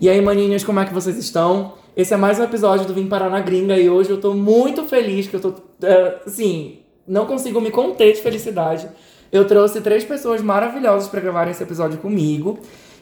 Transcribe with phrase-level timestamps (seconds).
[0.00, 1.74] E aí, maninhas, como é que vocês estão?
[1.96, 4.84] Esse é mais um episódio do Vim Parar na Gringa e hoje eu tô muito
[4.84, 8.88] feliz, que eu tô, é, assim, não consigo me conter de felicidade.
[9.32, 12.58] Eu trouxe três pessoas maravilhosas para gravar esse episódio comigo.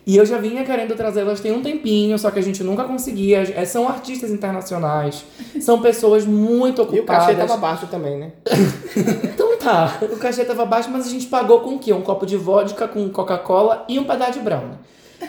[0.07, 3.39] E eu já vinha querendo trazê-las tem um tempinho, só que a gente nunca conseguia.
[3.55, 5.25] É, São artistas internacionais,
[5.61, 7.27] são pessoas muito E o ocupadas.
[7.27, 8.33] cachê tava baixo também, né?
[9.35, 11.93] Então tá, o cachê tava baixo, mas a gente pagou com o quê?
[11.93, 14.79] Um copo de vodka com Coca-Cola e um pedaço de brownie.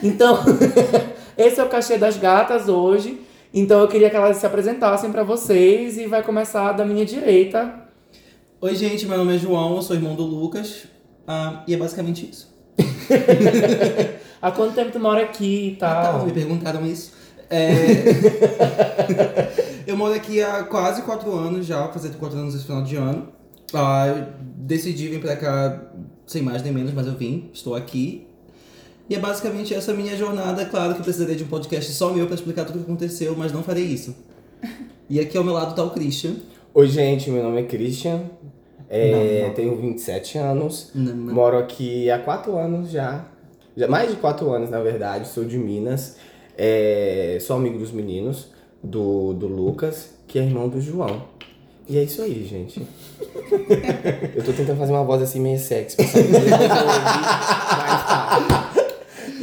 [0.03, 0.39] Então,
[1.37, 3.21] esse é o cachê das gatas hoje.
[3.53, 7.73] Então eu queria que elas se apresentassem pra vocês e vai começar da minha direita.
[8.59, 10.83] Oi, gente, meu nome é João, eu sou irmão do Lucas.
[11.27, 12.55] ah, e é basicamente isso.
[14.41, 16.25] Há quanto tempo tu mora aqui e Ah, tal?
[16.25, 17.13] me perguntaram isso.
[17.49, 17.71] É...
[19.87, 23.29] eu moro aqui há quase quatro anos já, fazer quatro anos esse final de ano.
[23.73, 24.27] Ah, eu
[24.57, 25.81] decidi vir pra cá
[26.27, 28.26] sem mais nem menos, mas eu vim, estou aqui.
[29.09, 30.65] E é basicamente essa minha jornada.
[30.65, 33.35] Claro que eu precisaria de um podcast só meu pra explicar tudo o que aconteceu,
[33.37, 34.15] mas não farei isso.
[35.09, 36.33] E aqui ao meu lado tá o Christian.
[36.73, 38.23] Oi, gente, meu nome é Christian.
[38.89, 39.53] É, Não, não.
[39.53, 40.91] Tenho 27 anos.
[40.93, 41.15] Não.
[41.33, 43.25] Moro aqui há 4 anos já.
[43.75, 43.87] já.
[43.87, 45.27] Mais de 4 anos, na verdade.
[45.27, 46.17] Sou de Minas.
[46.57, 48.47] É, sou amigo dos meninos,
[48.83, 51.21] do, do Lucas, que é irmão do João.
[51.87, 52.81] E é isso aí, gente.
[54.35, 55.95] Eu tô tentando fazer uma voz assim meio sexy.
[55.95, 58.46] pra saber mas.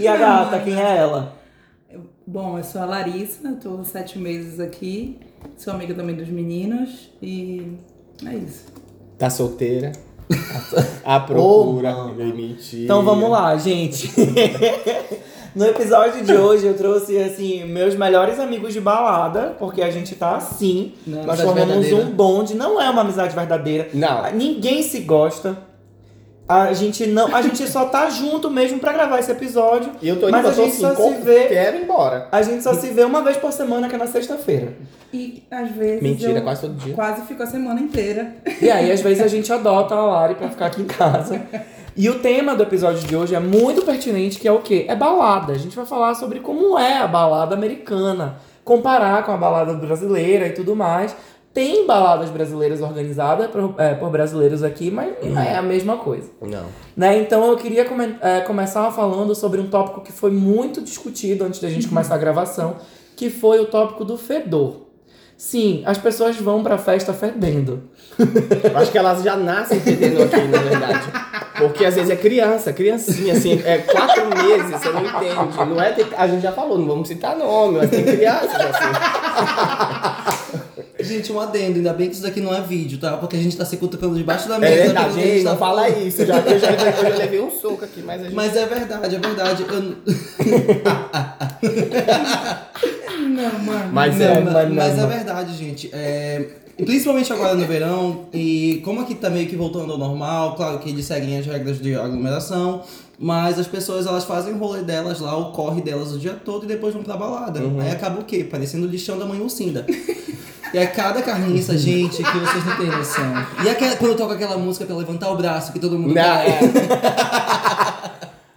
[0.05, 1.33] E a gata, quem é ela?
[2.27, 5.19] Bom, eu sou a Larissa, tô sete meses aqui,
[5.57, 7.73] sou amiga também dos meninos e
[8.27, 8.67] é isso.
[9.17, 9.93] Tá solteira.
[11.03, 11.95] À procura.
[11.95, 12.15] Mano.
[12.35, 12.85] mentira.
[12.85, 14.13] Então vamos lá, gente.
[15.55, 20.17] No episódio de hoje eu trouxe assim meus melhores amigos de balada, porque a gente
[20.17, 20.95] tá assim.
[21.07, 21.97] Não é Nós formamos verdadeira.
[21.97, 23.89] um bonde, não é uma amizade verdadeira.
[23.95, 24.33] Não.
[24.33, 25.57] Ninguém se gosta.
[26.47, 29.93] A gente não, a gente só tá junto mesmo pra gravar esse episódio.
[30.03, 32.29] E eu tô indo, Mas eu a gente assim, só se vê- quero ir embora.
[32.31, 34.75] A gente só se vê uma vez por semana, que é na sexta-feira.
[35.13, 36.93] E às vezes Mentira, eu quase todo dia.
[36.95, 38.35] quase fico a semana inteira.
[38.61, 41.41] E aí, às vezes, a gente adota a Lari pra ficar aqui em casa.
[41.97, 44.85] E o tema do episódio de hoje é muito pertinente, que é o quê?
[44.89, 45.53] É balada.
[45.53, 48.37] A gente vai falar sobre como é a balada americana.
[48.65, 51.15] Comparar com a balada brasileira e tudo mais.
[51.55, 56.29] Tem baladas brasileiras organizadas por, é, por brasileiros aqui, mas não é a mesma coisa.
[56.43, 56.65] Não.
[56.97, 57.17] Né?
[57.21, 61.61] Então eu queria comen- é, começar falando sobre um tópico que foi muito discutido antes
[61.61, 62.75] da gente começar a gravação,
[63.17, 64.83] que foi o tópico do fedor.
[65.37, 67.83] Sim, as pessoas vão pra festa fedendo.
[68.19, 71.07] Eu acho que elas já nascem entendendo aqui, na verdade.
[71.59, 75.57] Porque às vezes é criança, criancinha, assim, é quatro meses, você não entende.
[75.69, 80.64] Não é a gente já falou, não vamos citar nome, mas tem crianças assim.
[81.05, 83.17] Gente, um adendo, ainda bem que isso daqui não é vídeo, tá?
[83.17, 84.75] Porque a gente tá se cutucando debaixo da É mesa.
[84.85, 86.07] verdade, que a gente gente, tá não fala falando.
[86.07, 86.27] isso.
[86.27, 88.35] Já, eu, já, eu já levei um soco aqui, mas a gente.
[88.35, 89.67] Mas é verdade, é verdade.
[89.69, 89.83] Eu...
[93.29, 93.93] Não, mano.
[93.93, 95.91] Mas Não, é, mas, mas mas é verdade, gente.
[95.93, 96.45] É,
[96.77, 100.91] Principalmente agora no verão, e como aqui tá meio que voltando ao normal, claro que
[100.91, 102.83] eles seguem as regras de aglomeração,
[103.17, 106.65] mas as pessoas elas fazem o rolê delas lá, o corre delas o dia todo
[106.65, 107.61] e depois vão pra balada.
[107.81, 108.43] Aí acaba o quê?
[108.43, 109.87] Parecendo o lixão da mãe Lucinda.
[110.75, 113.33] E é cada carniça, gente, que vocês não têm noção.
[113.65, 116.59] E aquela, quando toca aquela música pra levantar o braço, que todo mundo Não, é.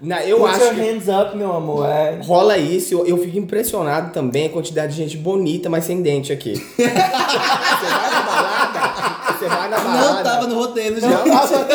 [0.01, 1.87] Não, eu Put acho your que hands up, meu amor.
[1.87, 2.19] É.
[2.23, 2.95] rola isso.
[2.95, 6.53] Eu, eu fico impressionado também a quantidade de gente bonita, mas sem dente aqui.
[6.75, 10.13] você vai na balada, você vai na balada.
[10.13, 11.09] Não tava no roteiro, já.
[11.09, 11.65] Não, mas, é uma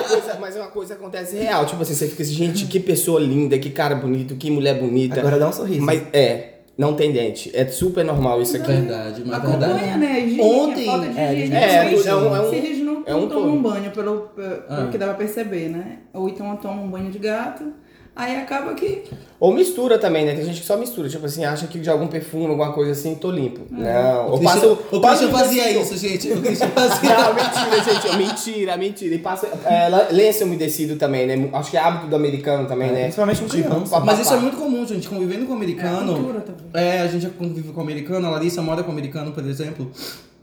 [0.00, 1.66] coisa, mas é uma coisa que acontece real.
[1.66, 5.18] Tipo assim, você fica assim, gente, que pessoa linda, que cara bonito, que mulher bonita.
[5.18, 5.82] Agora dá um sorriso.
[5.82, 7.50] Mas é, não tem dente.
[7.54, 8.66] É super normal isso aqui.
[8.72, 9.98] Verdade, mas é Acompanha, verdade.
[9.98, 10.12] né?
[10.12, 11.54] A higiene, Ontem- a falta de É, higiene.
[11.54, 13.90] é, Mas é um- é um- se eles não, é um não tomam um banho,
[13.90, 14.88] pelo, pelo Ah.
[14.90, 15.98] que dá pra perceber, né?
[16.14, 17.72] Ou então tomam um banho de gato,
[18.14, 19.04] aí acaba que
[19.40, 20.34] Ou mistura também, né?
[20.34, 21.08] Tem gente que só mistura.
[21.08, 23.60] Tipo assim, acha que de algum perfume, alguma coisa assim, tô limpo.
[23.70, 24.28] Não.
[24.28, 25.80] O Ou passa o passa Christian um fazia tecido.
[25.82, 26.32] isso, gente.
[26.32, 27.18] O Christian fazia.
[27.18, 28.16] Não, mentira, gente.
[28.16, 29.14] Mentira, mentira.
[29.14, 31.48] E passa é, lenço umedecido também, né?
[31.52, 33.02] Acho que é hábito do americano também, né?
[33.04, 33.90] principalmente com criança.
[33.90, 35.08] pá, Mas isso é muito comum, gente.
[35.08, 36.14] Convivendo com é a americano.
[36.14, 36.64] cultura também.
[36.74, 39.90] É, a gente já convive com americano, a Larissa mora com americano, por exemplo.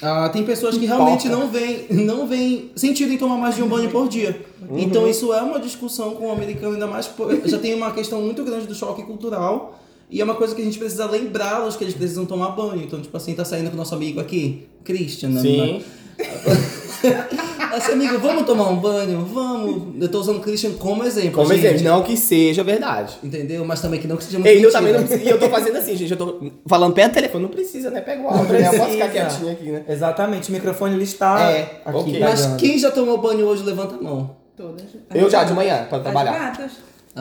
[0.02, 3.68] Ah, tem pessoas que realmente não veem, não veem sentido em tomar mais de um
[3.68, 4.46] banho por dia.
[4.78, 7.10] Então isso é uma discussão com o americano, ainda mais
[7.46, 9.78] já tem uma questão muito grande do choque cultural.
[10.10, 12.82] E é uma coisa que a gente precisa lembrá-los que eles precisam tomar banho.
[12.82, 15.82] Então, tipo assim, tá saindo com o nosso amigo aqui, Christian, né?
[17.70, 17.76] Sim.
[17.78, 19.26] Assim, amigo, vamos tomar um banho?
[19.26, 20.02] Vamos.
[20.02, 21.32] Eu tô usando o Christian como exemplo.
[21.32, 21.66] Como gente.
[21.66, 23.18] exemplo, não que seja verdade.
[23.24, 23.64] Entendeu?
[23.66, 25.26] Mas também que não que seja muito Ei, eu também não preciso.
[25.28, 26.12] E eu tô fazendo assim, gente.
[26.12, 27.44] Eu tô falando perto do telefone.
[27.44, 28.02] Não precisa, né?
[28.02, 28.68] Pega o áudio, né?
[28.68, 29.84] Eu posso ficar quietinho aqui, né?
[29.88, 31.98] Exatamente, o microfone ele está É, aqui.
[31.98, 32.20] ok.
[32.20, 32.58] Mas pegando.
[32.60, 34.36] quem já tomou banho hoje, levanta a mão.
[34.58, 34.84] Todas.
[35.14, 36.32] Eu já, de manhã, pra As trabalhar.
[36.34, 36.72] gatas.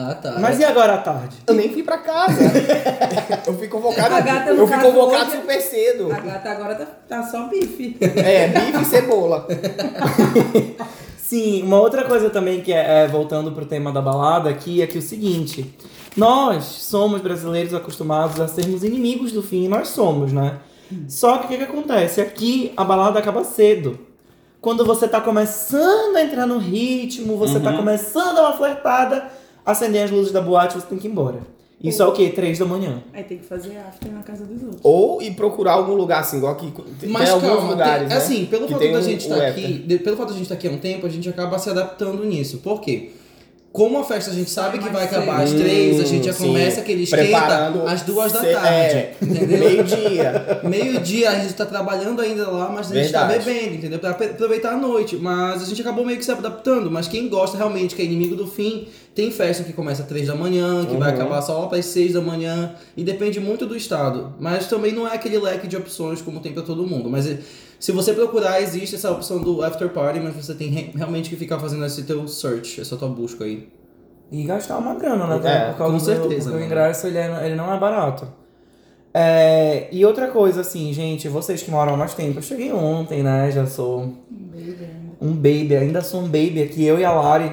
[0.01, 0.37] Ah, tá.
[0.39, 1.35] Mas e agora à tarde?
[1.45, 2.39] Eu nem fui pra casa.
[3.45, 4.15] eu fui convocado.
[4.15, 6.09] A gata, eu fui convocado hoje- super cedo.
[6.09, 7.97] A gata agora tá, tá só bife.
[7.99, 9.45] É, bife e cebola.
[11.17, 14.87] Sim, uma outra coisa também que é, é, voltando pro tema da balada aqui é
[14.87, 15.75] que o seguinte,
[16.15, 20.59] nós somos brasileiros acostumados a sermos inimigos do fim, e nós somos, né?
[21.07, 22.19] Só que o que, que acontece?
[22.21, 23.99] Aqui a balada acaba cedo.
[24.59, 29.29] Quando você tá começando a entrar no ritmo, você tá começando a dar uma flertada,
[29.71, 31.39] acender as luzes da boate, você tem que ir embora.
[31.81, 32.27] Isso é o quê?
[32.29, 33.01] Três da manhã.
[33.13, 34.81] Aí tem que fazer after na casa dos outros.
[34.83, 36.73] Ou ir procurar algum lugar assim, igual aqui.
[36.99, 37.99] Tem Mas alguns calma, lugares.
[37.99, 38.15] tem- né?
[38.17, 39.63] assim, pelo que fato da um- gente estar after.
[39.63, 42.25] aqui, pelo fato da gente estar aqui há um tempo, a gente acaba se adaptando
[42.25, 42.57] nisso.
[42.57, 43.11] Por quê?
[43.71, 46.35] Como a festa a gente sabe que vai acabar às três, a gente já Hum,
[46.35, 46.47] sim.
[46.47, 48.67] começa aquele esquenta Preparando às duas da ce- tarde.
[48.95, 49.59] é, entendeu?
[49.59, 50.59] Meio-dia.
[50.67, 53.45] Meio-dia a gente tá trabalhando ainda lá, mas a gente tá Verdade.
[53.45, 53.99] bebendo, entendeu?
[53.99, 55.17] Pra aproveitar a noite.
[55.17, 56.89] Mas a gente acabou meio que se adaptando.
[56.89, 60.25] Mas quem gosta realmente, que é inimigo do fim, tem festa que começa às três
[60.27, 61.15] da manhã, que vai Uhum.
[61.15, 62.73] acabar só lá para seis da manhã.
[62.97, 64.33] E depende muito do estado.
[64.39, 67.07] Mas também não é aquele leque de opções como tem pra todo mundo.
[67.07, 67.27] Mas
[67.79, 71.35] se você procurar, existe essa opção do after party, mas você tem re- realmente que
[71.37, 73.69] ficar fazendo esse teu search, essa tua busca aí.
[74.31, 75.35] E gastar uma grana, né?
[75.35, 78.27] É, por causa com do- certeza, Porque o ingresso ele, é- ele não é barato.
[79.13, 83.23] É, e outra coisa, assim, gente, vocês que moram há mais tempo, eu cheguei ontem,
[83.23, 83.49] né?
[83.51, 84.13] Já sou
[85.21, 87.51] um baby, ainda sou um baby aqui, eu e a Lari,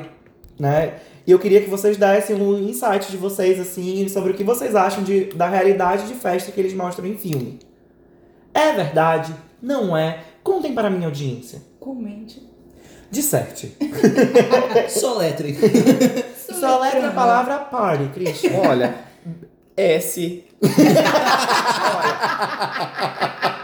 [0.58, 0.94] né?
[1.26, 4.74] E eu queria que vocês dessem um insight de vocês, assim, sobre o que vocês
[4.76, 7.58] acham de, da realidade de festa que eles mostram em filme.
[8.54, 9.32] É verdade?
[9.60, 10.20] Não é?
[10.42, 11.60] Contem para a minha audiência.
[11.80, 12.42] Comente.
[13.10, 13.76] Disserte.
[14.88, 15.56] Soletre.
[16.60, 18.52] Só letra a palavra party, Christian.
[18.68, 18.94] Olha,
[19.76, 20.44] S.
[20.62, 20.70] Olha,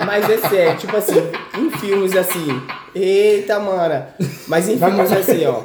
[0.07, 1.19] mas é sério, tipo assim,
[1.59, 2.63] em filmes assim.
[2.95, 4.09] Eita, mana.
[4.47, 5.63] Mas em filmes assim, ó.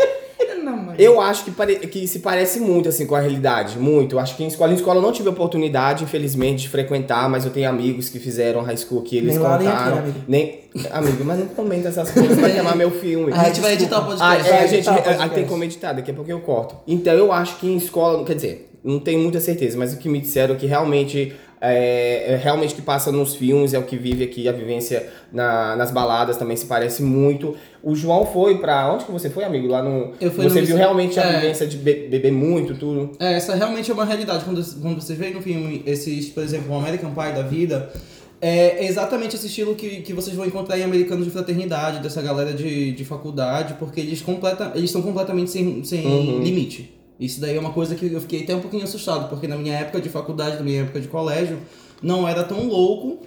[0.97, 4.15] Eu acho que, pare- que se parece muito assim com a realidade, muito.
[4.15, 7.45] Eu acho que em escola, em escola eu não tive oportunidade, infelizmente, de frequentar, mas
[7.45, 9.97] eu tenho amigos que fizeram high school que eles Nem lá, nem aqui, contaram.
[9.99, 10.19] amigo.
[10.27, 10.59] nem
[10.91, 13.31] amigo, mas não comenta essas coisas, vai chamar meu filme.
[13.38, 14.49] A gente vai editar o Ah, podcast.
[14.49, 16.75] é, a gente ah, tem como editar, daqui a pouco eu corto.
[16.88, 20.07] Então eu acho que em escola, quer dizer, não tenho muita certeza, mas o que
[20.07, 23.98] me disseram é que realmente é, é realmente que passa nos filmes, é o que
[23.98, 27.56] vive aqui, a vivência na- nas baladas também se parece muito.
[27.83, 28.94] O João foi pra.
[28.94, 29.68] Onde que você foi, amigo?
[29.68, 30.13] Lá no.
[30.21, 31.39] Eu fui no você viu Miss- realmente a é.
[31.39, 33.12] vivência de be- beber muito, tudo.
[33.19, 34.44] É, essa realmente é uma realidade.
[34.45, 37.92] Quando, quando vocês veem no filme esses, por exemplo, o American Pie da vida,
[38.39, 42.54] é exatamente esse estilo que, que vocês vão encontrar em Americanos de Fraternidade, dessa galera
[42.54, 46.39] de, de faculdade, porque eles, completa, eles estão completamente sem, sem Uhum.
[46.44, 46.94] limite.
[47.19, 49.74] Isso daí é uma coisa que eu fiquei até um pouquinho assustado, porque na minha
[49.75, 51.60] época de faculdade, na minha época de colégio,
[52.02, 53.19] não era tão louco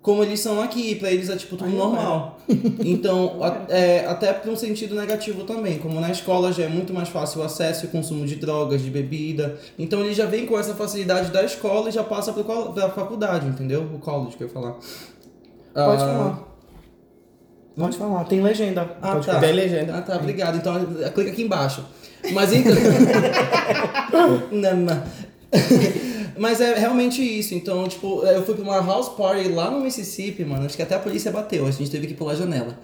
[0.00, 0.94] como eles são aqui.
[0.96, 2.38] Pra eles é tipo tudo normal.
[2.84, 6.92] Então, a- é, até para um sentido negativo também, como na escola já é muito
[6.92, 9.58] mais fácil o acesso e o consumo de drogas, de bebida.
[9.78, 13.46] Então ele já vem com essa facilidade da escola e já passa para a faculdade,
[13.46, 13.82] entendeu?
[13.94, 14.72] O college que eu ia falar.
[14.72, 14.82] Pode
[15.74, 16.53] Ah, falar.
[17.76, 18.88] Pode falar, tem legenda.
[19.02, 19.40] Ah, Pode tá.
[19.40, 19.96] Tem legenda.
[19.96, 20.56] Ah, tá, obrigado.
[20.56, 21.84] Então clica aqui embaixo.
[22.32, 22.72] Mas então.
[24.52, 25.24] Não, mas-
[26.36, 27.54] Mas é realmente isso.
[27.54, 30.66] Então, tipo, eu fui pra uma house party lá no Mississippi, mano.
[30.66, 31.64] Acho que até a polícia bateu.
[31.66, 32.76] A gente teve que pular a janela.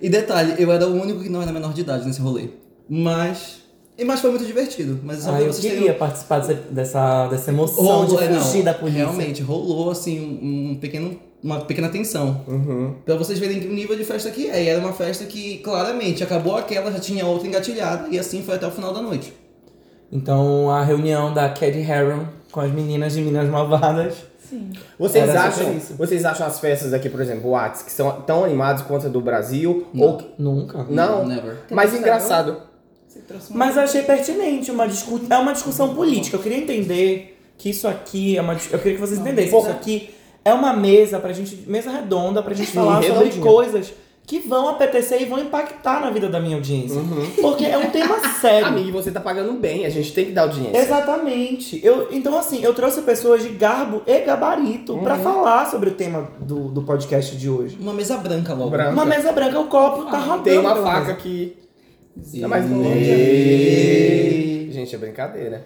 [0.00, 2.48] E detalhe, eu era o único que não era menor de idade nesse rolê.
[2.88, 3.62] Mas.
[3.96, 5.00] e- Mas foi muito divertido.
[5.02, 8.74] Mas Ah, eu queria participar desse- dessa, dessa emoção Rolou, é, de não, fugir da
[8.74, 9.00] polícia.
[9.00, 12.44] Realmente, rolou assim um, um pequeno, uma pequena tensão.
[12.46, 12.94] Uhum.
[13.04, 14.64] Pra vocês verem o nível de festa que é.
[14.64, 18.56] E era uma festa que, claramente, acabou aquela, já tinha outra engatilhada, e assim foi
[18.56, 19.32] até o final da noite.
[20.10, 24.14] Então, a reunião da Caddy Harron com as meninas de Minas Malvadas.
[24.48, 24.72] Sim.
[24.98, 25.94] Vocês Era acham, isso.
[25.94, 29.20] vocês acham as festas aqui, por exemplo, Whats, que são tão animadas quanto a do
[29.20, 29.86] Brasil?
[29.94, 30.86] Ou Nunca.
[30.88, 31.26] não?
[31.26, 31.58] Never.
[31.70, 32.62] Mas Tem engraçado.
[33.50, 36.36] Mas eu achei pertinente, uma discu é uma discussão política.
[36.36, 38.54] Eu queria entender que isso aqui é uma.
[38.54, 39.58] Eu queria que vocês entendessem.
[39.58, 40.10] Isso aqui
[40.44, 41.64] é uma mesa pra gente.
[41.66, 43.44] Mesa redonda pra gente Sim, falar sobre redondinha.
[43.44, 43.92] coisas
[44.26, 47.00] que vão apetecer e vão impactar na vida da minha audiência.
[47.40, 48.66] Porque é um tema sério.
[48.68, 50.76] Amigo, você tá pagando bem, a gente tem que dar audiência.
[50.76, 51.80] Exatamente.
[51.82, 55.02] Eu, então, assim, eu trouxe pessoas de garbo e gabarito Uhum.
[55.02, 57.78] pra falar sobre o tema do, do podcast de hoje.
[57.80, 58.68] Uma mesa branca logo.
[58.68, 58.90] Branca.
[58.90, 60.42] Uma mesa branca, o copo tá rodando.
[60.44, 61.56] Tem uma faca aqui.
[62.22, 62.44] Sim.
[62.46, 64.68] Mas não Ei.
[64.72, 65.64] Gente, é brincadeira.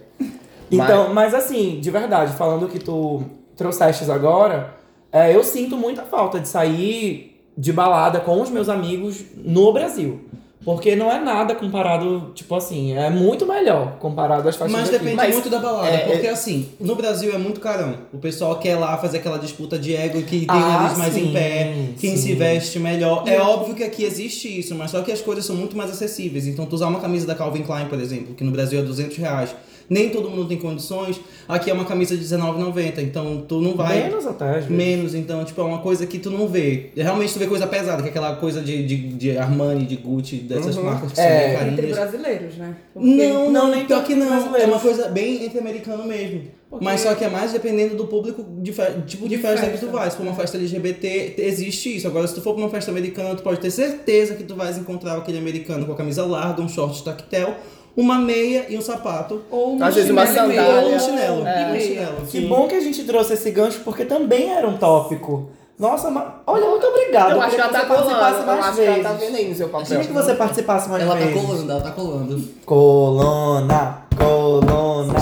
[0.71, 3.23] Então, mas assim, de verdade, falando que tu
[3.57, 4.75] trouxeste agora,
[5.11, 10.21] é, eu sinto muita falta de sair de balada com os meus amigos no Brasil.
[10.65, 14.99] Porque não é nada comparado, tipo assim, é muito melhor comparado às festas Mas daqui.
[15.01, 17.97] depende Mas, muito da balada, é, porque assim, no Brasil é muito carão.
[18.13, 21.15] O pessoal quer lá fazer aquela disputa de ego que tem o Ah, nariz mais
[21.15, 22.29] sim, em pé, quem sim.
[22.29, 23.25] se veste melhor.
[23.27, 26.47] É óbvio que aqui existe isso, mas só que as coisas são muito mais acessíveis.
[26.47, 29.17] Então, tu usar uma camisa da Calvin Klein, por exemplo, que no Brasil é 200
[29.17, 29.53] reais,
[29.93, 31.21] nem todo mundo tem condições.
[31.49, 34.05] Aqui é uma camisa de R$19,90, então tu não vai.
[34.05, 34.71] Menos até, às vezes.
[34.71, 36.91] Menos, então, tipo, é uma coisa que tu não vê.
[36.97, 40.37] Realmente tu vê coisa pesada, que é aquela coisa de, de, de Armani, de Gucci,
[40.37, 40.85] dessas Uhum.
[40.85, 41.99] marcas que É, são bem Entre carinhas.
[41.99, 42.77] brasileiros, né?
[42.95, 44.57] Porque- Não, Não, nem pior que não.
[44.57, 46.43] É uma coisa bem entre americano mesmo.
[46.71, 48.83] Porque- Mas só que é mais dependendo do público, de fe...
[49.07, 49.87] tipo de, De festa, que festa.
[49.87, 50.11] tu vai.
[50.11, 52.07] Se for uma festa LGBT, existe isso.
[52.07, 54.79] Agora, se tu for pra uma festa americana, tu pode ter certeza que tu vais
[54.79, 57.55] encontrar aquele americano com a camisa larga, um short tactel,
[57.97, 59.43] uma meia e um sapato.
[59.51, 60.87] Ou Às vezes uma sandália.
[60.87, 61.43] Ou um chinelo.
[61.47, 62.27] E Um chinelo.
[62.27, 65.51] Que bom que a gente trouxe esse gancho, porque também era um tópico.
[65.79, 66.25] Nossa, mas...
[66.47, 67.33] olha, muito obrigado.
[67.33, 68.11] Eu acho que ela tá colando.
[68.11, 69.03] Eu mais acho que ela vezes.
[69.03, 69.87] tá vendo aí no seu papel.
[69.87, 71.43] Queria que você participasse mais Ela tá vezes.
[71.43, 72.49] colando, ela tá colando.
[72.65, 75.15] Colona, colona.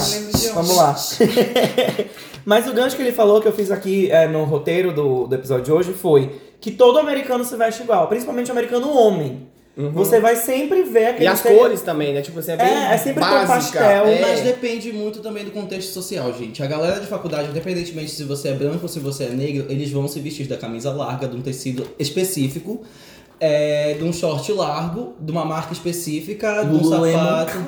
[0.54, 0.96] Vamos lá.
[2.44, 5.34] Mas o gancho que ele falou, que eu fiz aqui é, no roteiro do, do
[5.34, 9.48] episódio de hoje, foi que todo americano se veste igual, principalmente o americano homem.
[9.88, 11.24] Você vai sempre ver aquele...
[11.24, 12.22] E as cores também, né?
[12.22, 13.46] Tipo, você é bem É, é sempre básica.
[13.80, 14.20] pastel, é.
[14.20, 16.62] Mas depende muito também do contexto social, gente.
[16.62, 19.90] A galera de faculdade, independentemente se você é branco ou se você é negro, eles
[19.90, 22.82] vão se vestir da camisa larga, de um tecido específico,
[23.38, 27.58] é, de um short largo, de uma marca específica, de um sapato.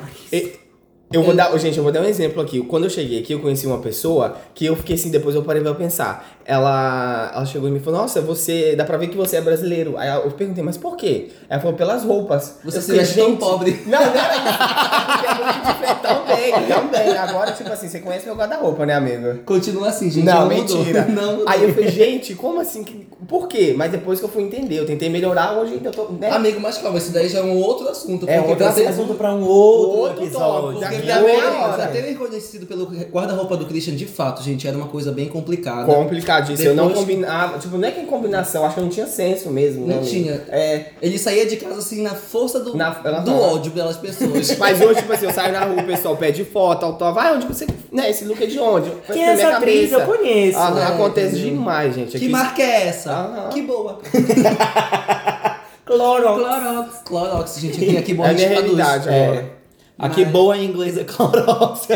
[1.13, 2.59] Eu vou dar, gente, eu vou dar um exemplo aqui.
[2.61, 5.61] Quando eu cheguei aqui, eu conheci uma pessoa que eu fiquei assim, depois eu parei
[5.61, 6.27] pra pensar.
[6.43, 9.95] Ela, ela chegou e me falou, nossa, você, dá pra ver que você é brasileiro.
[9.95, 11.29] Aí eu perguntei, mas por quê?
[11.47, 12.57] Ela falou, pelas roupas.
[12.65, 14.43] Você Eu se veste tão "Gente, pobre." Não, não era isso.
[15.23, 16.22] É diferente.
[16.53, 17.17] Também, também.
[17.17, 19.39] Agora, tipo assim, você conhece meu guarda-roupa, né, amigo?
[19.45, 20.25] Continua assim, gente.
[20.25, 20.77] não, mudou.
[20.77, 21.05] mentira.
[21.09, 21.45] Não mudou.
[21.47, 22.83] Aí eu falei, gente, como assim?
[23.27, 23.73] Por quê?
[23.75, 26.05] Mas depois que eu fui entender, eu tentei melhorar, hoje eu tô.
[26.09, 26.29] Né?
[26.29, 28.27] Amigo, mas calma, esse daí já é um outro assunto.
[28.29, 30.79] É outro ter- assunto pra um outro, Outro episódio.
[30.79, 30.79] tópico.
[30.79, 31.73] Porque Daqui pra a terem, meia hora.
[31.73, 35.85] pra terem conhecido pelo guarda-roupa do Christian, de fato, gente, era uma coisa bem complicada.
[35.93, 36.69] Complicadíssimo.
[36.69, 37.57] Eu não combinava.
[37.59, 39.81] Tipo, não é que em combinação, acho que não tinha senso mesmo.
[39.81, 40.09] Não né, amigo?
[40.09, 40.41] tinha.
[40.49, 40.85] É.
[41.01, 44.55] Ele saía de casa assim na força do, Na- do ódio pelas pessoas.
[44.57, 47.13] Mas hoje, tipo assim, eu saio na rua, o pessoal pede foto, autógrafo.
[47.15, 47.67] Vai, onde você.
[47.91, 48.89] Né, esse look é de onde?
[49.11, 49.91] Quem é essa atriz?
[49.91, 50.57] Eu conheço.
[50.57, 50.83] Ah, né?
[50.85, 51.49] acontece Entendi.
[51.51, 52.11] demais, gente.
[52.11, 53.11] que Aqui- marca é essa?
[53.11, 53.49] Aham.
[53.49, 53.99] Que boa.
[55.85, 56.41] Clorox.
[56.41, 56.97] Clorox.
[57.05, 58.77] Clorox, gente, aqui, aqui boa É a minha gente traduz.
[58.77, 59.23] realidade É.
[59.27, 59.51] agora.
[59.99, 61.87] Aqui Mas- boa em inglês é Clorox.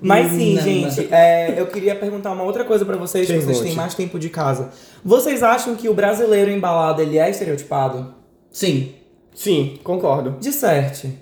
[0.00, 3.60] Mas sim, Não, gente, é, eu queria perguntar uma outra coisa pra vocês, que vocês
[3.60, 4.70] têm mais tempo de casa.
[5.04, 8.14] Vocês acham que o brasileiro embalado ele é estereotipado?
[8.50, 8.94] Sim.
[9.34, 10.36] Sim, concordo.
[10.40, 11.12] Disserte.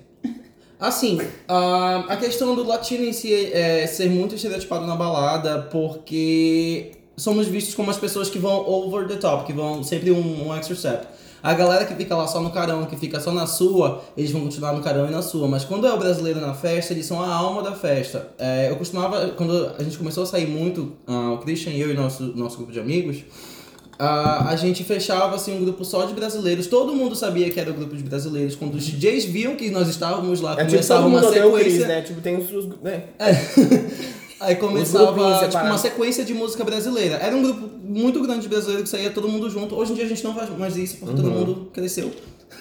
[0.78, 6.92] Assim, a, a questão do latino em si é ser muito estereotipado na balada, porque
[7.16, 10.54] somos vistos como as pessoas que vão over the top, que vão sempre um, um
[10.54, 11.06] extra step.
[11.42, 14.42] A galera que fica lá só no carão, que fica só na sua, eles vão
[14.42, 15.46] continuar no carão e na sua.
[15.46, 18.30] Mas quando é o brasileiro na festa, eles são a alma da festa.
[18.38, 21.94] É, eu costumava, quando a gente começou a sair muito, ah, o Christian eu e
[21.94, 23.18] nosso, nosso grupo de amigos,
[23.98, 26.66] ah, a gente fechava assim um grupo só de brasileiros.
[26.66, 28.54] Todo mundo sabia que era o grupo de brasileiros.
[28.54, 31.86] Quando os DJs viam que nós estávamos lá, É tipo, começava todo uma sequência.
[31.88, 32.02] né?
[32.02, 32.52] Tipo, tem os.
[32.52, 33.04] os né?
[34.38, 37.14] Aí grupinhos começava tipo, uma sequência de música brasileira.
[37.16, 39.74] Era um grupo muito grande de brasileiros que saía todo mundo junto.
[39.74, 42.10] Hoje em dia a gente não faz mais isso porque todo mundo cresceu.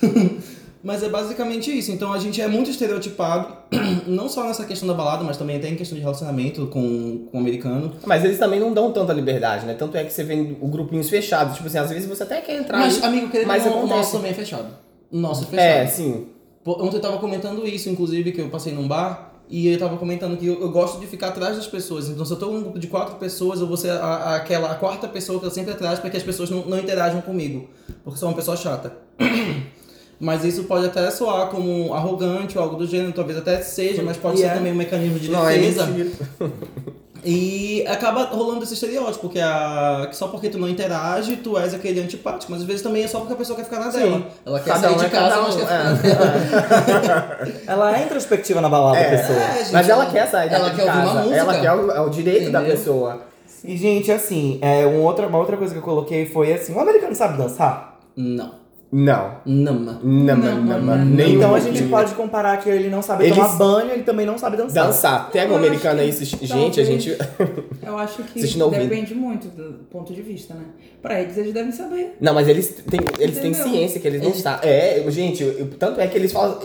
[0.85, 1.91] mas é basicamente isso.
[1.91, 3.53] Então a gente é muito estereotipado,
[4.07, 7.37] não só nessa questão da balada, mas também até em questão de relacionamento com, com
[7.37, 7.91] o americano.
[8.05, 9.73] Mas eles também não dão tanta liberdade, né?
[9.73, 11.55] Tanto é que você vê o grupinhos fechados.
[11.55, 12.77] Tipo assim, às vezes você até quer entrar.
[12.77, 14.67] Mas, ali, amigo, querendo mas o nosso também é fechado.
[15.11, 15.65] O nosso é fechado.
[15.67, 16.27] É, sim.
[16.65, 20.35] Ontem eu tava comentando isso, inclusive, que eu passei num bar e eu tava comentando
[20.37, 22.09] que eu, eu gosto de ficar atrás das pessoas.
[22.09, 24.71] Então, se eu tô num grupo de quatro pessoas, eu vou ser a, a- aquela
[24.71, 27.69] a quarta pessoa que eu sempre atrás para que as pessoas não, não interajam comigo,
[28.03, 28.93] porque sou uma pessoa chata.
[30.19, 34.15] Mas isso pode até soar como arrogante ou algo do gênero, talvez até seja, mas
[34.17, 34.53] pode E ser é.
[34.53, 35.87] também um mecanismo de Não, é defesa.
[37.27, 41.57] E acaba rolando esse estereótipo, que, é a, que só porque tu não interage, tu
[41.57, 42.51] és aquele antipático.
[42.51, 43.97] Mas às vezes também é só porque a pessoa quer ficar na Sim.
[43.97, 44.27] dela.
[44.45, 45.57] Ela quer Cada sair um de é casa, mas um.
[45.57, 47.53] quer ficar É.
[47.71, 49.07] Ela é introspectiva na balada, É.
[49.07, 49.39] a pessoa.
[49.39, 51.11] É, gente, Mas ela quer sair ela de quer ouvir casa.
[51.11, 51.37] uma música.
[51.39, 52.77] Ela quer o, é o direito da Entendeu?
[52.77, 53.21] pessoa.
[53.63, 56.79] E, gente, assim, é, um outra, uma outra coisa que eu coloquei foi assim: o
[56.79, 57.97] americano sabe dançar?
[58.15, 58.51] Não.
[58.97, 59.35] Não.
[59.45, 59.73] Não.
[59.73, 61.05] Não, não, não, não, não.
[61.05, 64.03] nem então um a gente pode comparar que ele não sabe Eles- tomar banho, ele
[64.03, 64.85] também não sabe dançar.
[64.87, 65.31] Dançar.
[65.33, 67.17] Um Eu acho americano aí, que gente, a gente.
[67.85, 70.63] Eu acho que depende muito do ponto de vista, né?
[71.01, 72.15] Pra eles, eles devem saber.
[72.21, 74.69] Não, mas eles têm, eles têm ciência que eles não Eles- sabem.
[74.69, 76.59] É, gente, eu- tanto é que eles falam.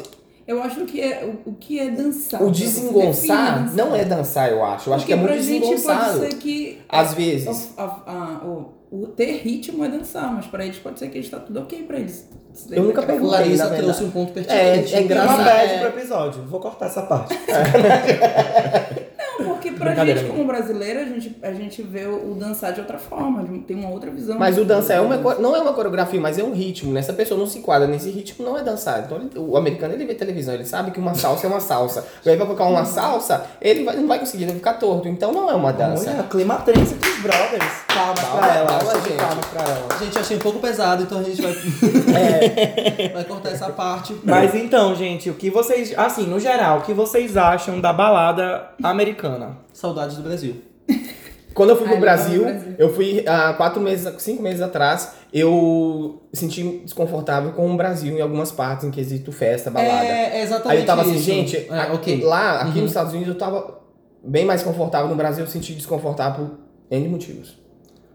[0.46, 2.42] Eu acho que é o, o que é dançar.
[2.42, 4.88] O desengonçar definir não é dançar, eu acho.
[4.90, 6.18] Eu acho que é Porque muito pra gente desengonçado.
[6.20, 7.72] pode ser que Às vezes.
[7.76, 11.18] a- a- a- o, o ter ritmo é dançar, mas pra eles pode ser que
[11.18, 12.28] está tudo ok pra eles.
[12.70, 13.82] Eu nunca perguntei, Larissa verdade.
[13.82, 14.92] trouxe um ponto pertinente.
[14.92, 15.44] É, é Uma engraçado.
[15.44, 15.78] bad É.
[15.78, 16.42] pro episódio.
[16.42, 17.38] Vou cortar essa parte.
[19.38, 22.98] Não, porque pra gente, como brasileiro, a gente, a gente vê o, dançar de outra
[22.98, 24.38] forma, tem uma outra visão.
[24.38, 26.92] Mas o dança é uma, não é uma coreografia, mas é um ritmo.
[26.92, 29.00] Nessa pessoa não se enquadra nesse ritmo, não é dançar.
[29.04, 32.04] Então ele- o americano ele vê televisão, ele sabe que uma salsa é uma salsa.
[32.24, 35.08] Aí vai colocar uma salsa, ele vai- não vai conseguir, ele vai ficar torto.
[35.08, 36.10] Então não é uma dança.
[36.10, 37.80] Olha, climatrense dos brothers.
[37.88, 38.66] Palmas Palma, pra ela.
[38.66, 39.16] palma, gente.
[39.18, 39.88] palmas pra ela.
[40.00, 41.52] Gente, achei um pouco pesado, então a gente vai,
[42.16, 43.08] É.
[43.12, 44.16] vai cortar essa parte.
[44.24, 45.92] Mas então, gente, o que vocês.
[45.96, 49.49] Assim, no geral, o que vocês acham da balada americana?
[49.72, 50.56] Saudades do Brasil.
[51.54, 52.74] Quando eu fui Ai, pro amo Brasil, o Brasil.
[52.78, 58.20] eu fui há quatro meses, cinco meses atrás, eu senti desconfortável com o Brasil em
[58.20, 60.04] algumas partes, em quesito festa, balada.
[60.06, 61.24] É, é exatamente Aí eu tava assim, isso.
[61.24, 62.22] gente, É, a- ok.
[62.22, 62.82] lá, aqui Uhum.
[62.82, 63.80] nos Estados Unidos eu tava
[64.24, 66.58] bem mais confortável, no Brasil eu senti desconfortável por
[66.96, 67.58] N motivos.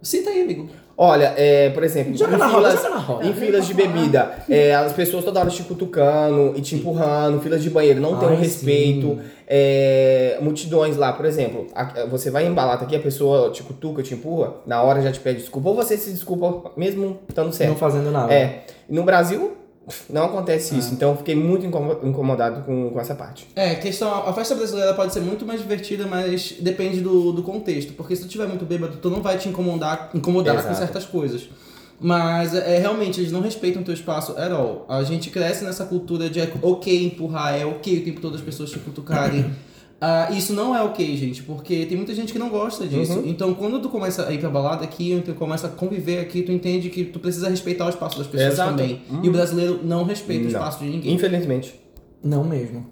[0.01, 0.69] Cita aí, amigo.
[0.97, 3.27] Olha, é, por exemplo, Joga em na filas, na roda.
[3.27, 7.61] em filas de bebida, é, as pessoas toda hora te cutucando e te empurrando, filas
[7.61, 9.19] de banheiro, não tem um respeito.
[9.47, 14.01] é, multidões lá, por exemplo, a- você vai em balada aqui, a pessoa te cutuca,
[14.01, 17.53] te empurra, na hora já te pede desculpa, ou você se desculpa mesmo estando Não
[17.53, 17.75] certo.
[17.75, 18.33] fazendo nada.
[18.33, 19.51] É, no Brasil
[20.09, 20.77] não acontece Ah.
[20.77, 23.47] isso, então eu fiquei muito incomo- incomodado com, com essa parte.
[23.55, 27.93] É, questão, a festa brasileira pode ser muito mais divertida, mas depende do, do contexto.
[27.93, 31.47] Porque se tu tiver muito bêbado, tu não vai te incomodar, incomodar com certas coisas.
[31.99, 34.85] Mas é, realmente, eles não respeitam o teu espaço at all.
[34.89, 38.41] A gente cresce nessa cultura de é ok empurrar, é ok o tempo todo as
[38.41, 39.45] pessoas te cutucarem.
[39.99, 43.23] Ah, isso não é ok, gente, porque tem muita gente que não gosta disso.
[43.25, 46.51] Então, quando tu começa a ir pra balada aqui, tu começa a conviver aqui, tu
[46.51, 48.71] entende que tu precisa respeitar o espaço das pessoas Exato.
[48.71, 49.01] também.
[49.23, 50.59] E o brasileiro não respeita o Não.
[50.59, 51.13] espaço de ninguém.
[51.13, 51.79] Infelizmente.
[52.23, 52.85] Não mesmo.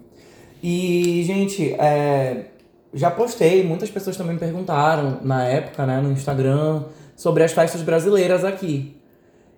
[0.62, 2.46] E, gente, é,
[2.94, 6.84] já postei, muitas pessoas também me perguntaram na época, né, no Instagram,
[7.14, 8.96] sobre as festas brasileiras aqui.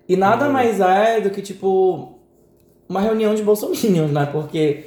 [0.07, 2.19] E nada mais é do que, tipo,
[2.89, 4.25] uma reunião de bolsominions, né?
[4.25, 4.85] Porque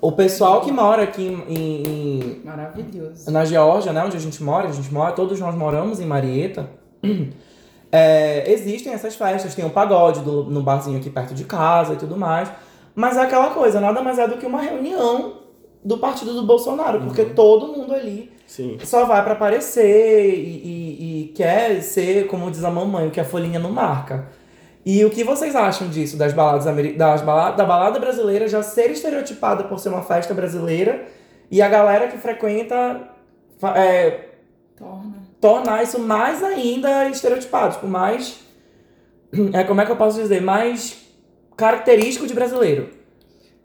[0.00, 3.30] o pessoal que mora aqui em- em, Maravilhoso.
[3.30, 6.68] na Geórgia, né, onde a gente mora, a gente mora, todos nós moramos em Marieta.
[7.90, 11.96] É, existem essas festas, tem o pagode do- no barzinho aqui perto de casa e
[11.96, 12.50] tudo mais.
[12.94, 15.36] Mas é aquela coisa, nada mais é do que uma reunião
[15.82, 18.76] do partido do Bolsonaro, porque todo mundo ali Sim.
[18.84, 23.20] só vai pra aparecer e, e- e quer ser, como diz a mamãe, o que
[23.20, 24.28] a folhinha não marca.
[24.90, 26.64] E o que vocês acham disso, das baladas
[26.96, 31.04] das bala- da balada brasileira já ser estereotipada por ser uma festa brasileira
[31.50, 33.02] e a galera que frequenta
[33.76, 34.28] é,
[34.78, 35.12] Torna.
[35.38, 38.40] tornar isso mais ainda estereotipado, tipo, mais.
[39.52, 40.40] É, como é que eu posso dizer?
[40.40, 40.96] Mais
[41.54, 42.88] característico de brasileiro.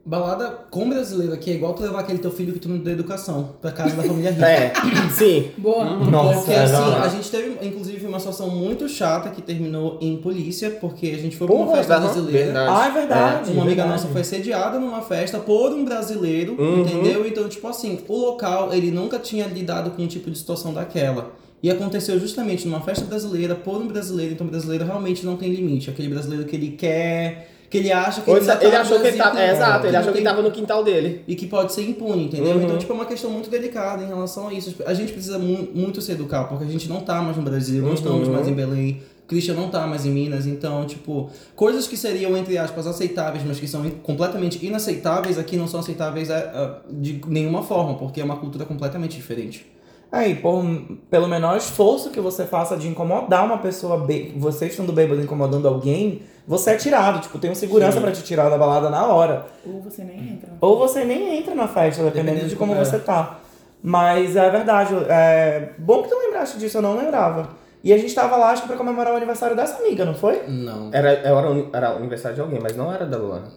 [0.05, 2.91] Balada com brasileiro aqui é igual tu levar aquele teu filho que tu não deu
[2.91, 4.43] educação pra casa da família rica.
[4.45, 4.73] É,
[5.11, 5.51] sim.
[5.57, 5.85] Boa.
[5.85, 7.05] Nossa, porque é assim, verdade.
[7.05, 11.37] a gente teve, inclusive, uma situação muito chata que terminou em polícia, porque a gente
[11.37, 12.45] foi pra uma festa aham, brasileira.
[12.45, 12.69] verdade.
[12.69, 13.51] Ah, é verdade.
[13.51, 13.89] Uma amiga verdade.
[13.89, 16.81] nossa foi sediada numa festa por um brasileiro, Uhum.
[16.81, 17.25] entendeu?
[17.25, 21.31] Então, tipo assim, o local, ele nunca tinha lidado com um tipo de situação daquela.
[21.63, 25.49] E aconteceu justamente numa festa brasileira, por um brasileiro, então o brasileiro realmente não tem
[25.49, 25.89] limite.
[25.89, 29.07] Aquele brasileiro que ele quer, que ele acha que ele, ele, tá ele achou que
[29.07, 29.41] ele tava.
[29.41, 31.23] É, exato, ele achou que tem- tava no quintal dele.
[31.27, 32.55] e que pode ser impune, entendeu?
[32.55, 32.61] Uhum.
[32.65, 34.75] Então, tipo, é uma questão muito delicada em relação a isso.
[34.85, 37.81] A gente precisa mu- muito se educar, porque a gente não tá mais no Brasil,
[37.81, 37.93] não Uhum.
[37.95, 42.37] estamos mais em Belém, Christian não tá mais em Minas, então, tipo, coisas que seriam,
[42.37, 47.19] entre aspas, aceitáveis, mas que são completamente inaceitáveis, aqui não são aceitáveis é, é, de
[47.27, 49.65] nenhuma forma, porque é uma cultura completamente diferente.
[50.13, 50.63] Aí, por,
[51.09, 54.05] pelo menor esforço que você faça de incomodar uma pessoa,
[54.37, 57.19] você estando bêbado incomodando alguém, você é tirado.
[57.19, 59.47] Tipo, tem um segurança pra te tirar da balada na hora.
[59.65, 60.51] Ou você nem entra.
[60.61, 62.85] Ou você nem entra na festa, dependendo, Dependendo de como como é.
[62.85, 63.39] você tá.
[63.81, 67.49] Mas é verdade, é bom que tu lembraste disso, eu não lembrava.
[67.83, 70.43] E a gente tava lá, acho que pra comemorar o aniversário dessa amiga, não foi?
[70.47, 70.89] Não.
[70.93, 73.47] Era, era, o- era o aniversário de alguém, mas não era da Luana.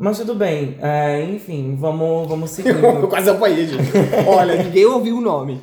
[0.00, 3.06] Mas tudo bem, é, enfim, vamos, vamos Eu seguindo.
[3.06, 3.92] quase apanhei, gente.
[4.26, 5.60] Olha, ninguém ouviu o nome.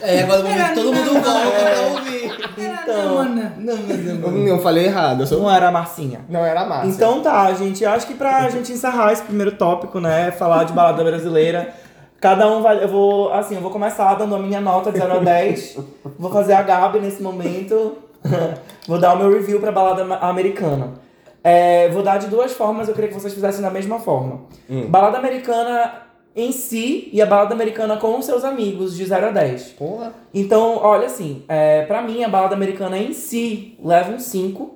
[0.00, 2.16] É, agora o momento que todo mundo volta pra ouvir.
[2.56, 4.46] Então, Não, não, não.
[4.46, 5.40] Eu falei errado, eu sou...
[5.40, 6.20] não era a Marcinha.
[6.28, 6.90] não era a Márcia.
[6.90, 7.82] Então tá, gente.
[7.82, 10.30] Eu acho que pra gente encerrar esse primeiro tópico, né?
[10.30, 11.74] Falar de balada brasileira.
[12.20, 12.82] Cada um vai.
[12.84, 13.32] Eu vou.
[13.32, 15.78] Assim, eu vou começar dando a minha nota de 0 a 10.
[16.18, 17.96] Vou fazer a Gabi nesse momento.
[18.86, 21.04] vou dar o meu review pra balada americana.
[21.48, 24.40] É, vou dar de duas formas, eu queria que vocês fizessem da mesma forma.
[24.88, 26.02] Balada americana
[26.34, 29.62] em si e a balada americana com os seus amigos, de 0 a 10.
[29.78, 30.12] Porra.
[30.34, 34.74] Então, olha assim, é, pra mim a balada americana em si leva um 5,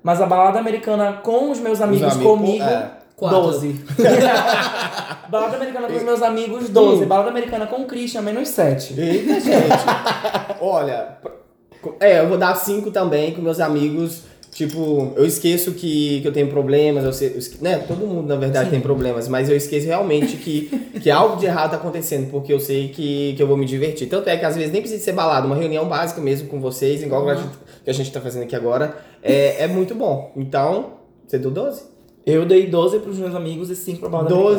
[0.00, 3.40] mas a balada americana com os meus amigos amigos, comigo, é, quatro.
[3.40, 3.84] 12.
[5.28, 7.02] balada americana com os meus amigos, 12.
[7.02, 7.08] Hum.
[7.08, 8.94] Balada americana com o Christian, menos 7.
[9.00, 9.84] Eita, gente.
[10.62, 11.18] Olha,
[11.98, 14.22] é, eu vou dar cinco também com meus amigos.
[14.58, 17.78] Tipo, eu esqueço que, que eu tenho problemas, eu sei, eu esque- né?
[17.86, 20.62] Todo mundo, na verdade, tem problemas, mas eu esqueço realmente que,
[21.00, 24.08] que algo de errado tá acontecendo, porque eu sei que, que eu vou me divertir.
[24.08, 27.00] Tanto é que às vezes nem precisa ser balada, uma reunião básica mesmo com vocês,
[27.04, 27.48] igual gente-
[27.84, 30.32] que a gente tá fazendo aqui agora, é, é muito bom.
[30.36, 30.94] Então,
[31.24, 31.82] você deu 12?
[32.26, 34.56] Eu dei 12 pros meus amigos e 5 pra balada americana.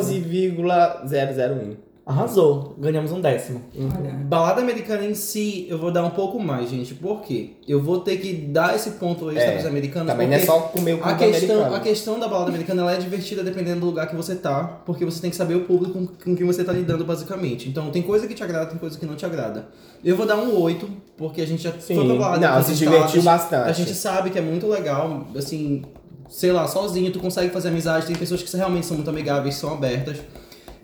[1.04, 1.76] 12,001.
[2.04, 2.74] Arrasou.
[2.78, 3.60] Ganhamos um décimo.
[3.76, 4.10] Olha.
[4.24, 6.94] Balada americana em si, eu vou dar um pouco mais, gente.
[6.94, 7.50] Por quê?
[7.68, 10.10] Eu vou ter que dar esse ponto extra É, pros americanos.
[10.10, 11.74] Também não é só comer o A questão, americano.
[11.76, 15.04] a questão da balada americana ela é divertida dependendo do lugar que você tá, porque
[15.04, 17.68] você tem que saber o público com, com quem você tá lidando, basicamente.
[17.68, 19.68] Então tem coisa que te agrada, tem coisa que não te agrada.
[20.02, 21.94] Eu vou dar um 8, porque a gente já Sim.
[21.96, 22.50] foi pra balada.
[22.56, 23.68] Não, se divertiu estados, bastante.
[23.68, 25.82] A gente sabe que é muito legal, assim,
[26.28, 29.74] sei lá, sozinho, tu consegue fazer amizade, tem pessoas que realmente são muito amigáveis, são
[29.74, 30.16] abertas.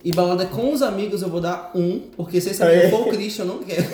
[0.05, 2.91] E balada com os amigos eu vou dar um, porque se esse amigo Aí.
[2.91, 3.85] for o Christian, eu não quero.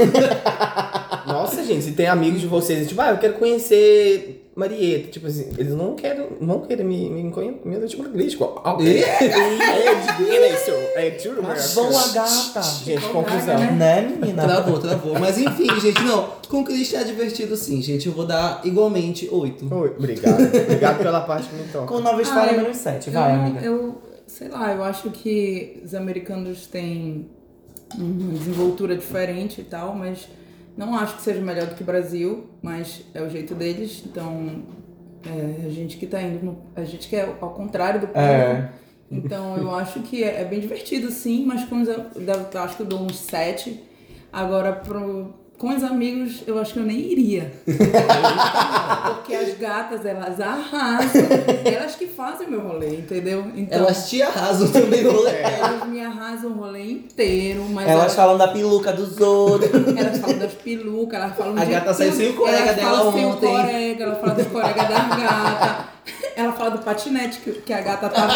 [1.26, 5.50] Nossa, gente, se tem amigos de vocês, tipo, ah, eu quero conhecer Marieta, tipo assim,
[5.56, 8.44] eles não querem, não querem me, me conhecer, meu tipo, crítico.
[8.62, 9.02] Ok.
[9.02, 12.62] É, isso, é tudo, Vão a gata.
[12.84, 13.58] Gente, confusão.
[13.58, 14.42] Né, menina?
[14.42, 15.18] Travou, travou.
[15.18, 16.28] Mas enfim, gente, não.
[16.50, 18.06] Com o Christian é divertido sim, gente.
[18.08, 19.74] Eu vou dar igualmente 8.
[19.74, 20.42] Oi, obrigado.
[20.42, 21.86] Obrigado pela parte que me toca.
[21.86, 23.08] Com nova história, menos 7.
[23.08, 23.60] Vai, amiga.
[23.64, 23.96] Eu,
[24.32, 27.28] sei lá, eu acho que os americanos têm
[27.98, 30.26] uma desenvoltura diferente e tal, mas
[30.74, 34.02] não acho que seja melhor do que o Brasil, mas é o jeito deles.
[34.06, 34.62] Então,
[35.26, 38.18] é, a gente que tá indo, no- a gente que é ao contrário do povo.
[38.18, 38.70] É.
[39.10, 42.76] Então, eu acho que é, é bem divertido, sim, mas com os, eu eu acho
[42.76, 43.78] que eu dou uns 7.
[44.32, 47.52] Agora, pro, com os amigos, eu acho que eu nem iria.
[49.14, 51.22] Porque as gatas, elas arrasam.
[51.64, 53.46] Elas que fazem o meu rolê, entendeu?
[53.54, 55.36] Então, Elas te arrasam também no rolê.
[55.36, 59.70] elas me arrasam o rolê inteiro, mas Elas elas, falam da peluca dos outros.
[59.96, 63.12] elas falam das pelucas, elas falam A gata saiu sem o colega elas dela falam
[63.12, 65.91] sem o corega, ela fala do corega das gatas.
[66.36, 68.26] Ela fala do patinete que, que a gata tava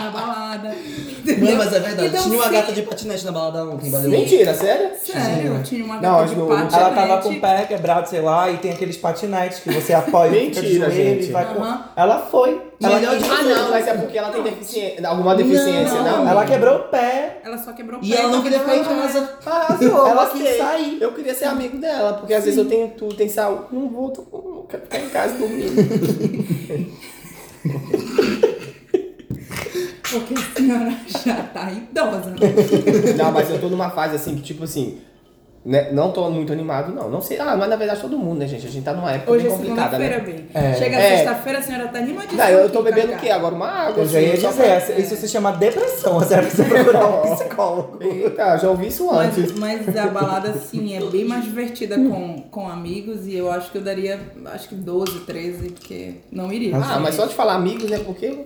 [0.00, 0.74] na balada.
[1.18, 1.50] entendeu?
[1.50, 2.08] Não, mas é verdade.
[2.08, 4.10] Então, Tinha uma sim, gata de patinete na balada ontem, valeu?
[4.10, 4.90] Mentira, sério?
[5.02, 6.74] Sério, tinha uma Não, gata acho de que o- patinete.
[6.76, 10.30] Ela tava com o pé quebrado, sei lá, e tem aqueles patinetes que você apoia
[10.30, 11.28] Mentira, joelho gente.
[11.28, 11.62] e vai com...
[11.96, 12.62] Ela foi.
[12.82, 16.24] Ela, Melhor de Ah, não, mas é porque ela tem deficiência, alguma deficiência, Não.
[16.24, 16.28] não?
[16.28, 17.40] ela quebrou o pé.
[17.42, 18.06] Ela só quebrou o pé.
[18.08, 19.30] E ela não queria ficar em casa.
[19.46, 20.98] Arrasou, Ela quis sair.
[21.00, 23.64] Eu queria ser amigo dela, porque às vezes eu tenho tudo, tem saúde.
[23.72, 25.72] Não vou, tô, não quero ficar em casa dormindo.
[30.10, 32.34] Porque a senhora já tá idosa.
[33.16, 34.98] não, mas eu tô numa fase assim que, tipo assim,
[35.66, 37.10] né, não tô muito animado, não.
[37.10, 37.38] Não sei.
[37.40, 38.64] Ah, mas na verdade todo mundo, né, gente?
[38.66, 40.48] A gente tá numa época Hoje é bem complicada, segunda-feira, né?
[40.54, 40.62] bem.
[40.70, 40.74] É.
[40.74, 41.16] Chega É.
[41.16, 42.44] sexta-feira, a senhora tá animadíssima.
[42.44, 43.30] Não, eu tô bebendo o quê?
[43.30, 44.02] Agora uma água.
[44.04, 46.18] Eu já ia assim, dizer, pra- isso se chama depressão.
[46.20, 47.98] A senhora precisa procurar um psicólogo.
[48.00, 49.52] Eita, já ouvi isso antes.
[49.58, 53.70] Mas, mas a balada, assim, é bem mais divertida com, com amigos e eu acho
[53.72, 54.20] que eu daria,
[54.54, 56.76] acho que 12, 13, porque não iria.
[56.76, 57.98] Ah, mas só de falar amigos, né?
[58.06, 58.38] Porque.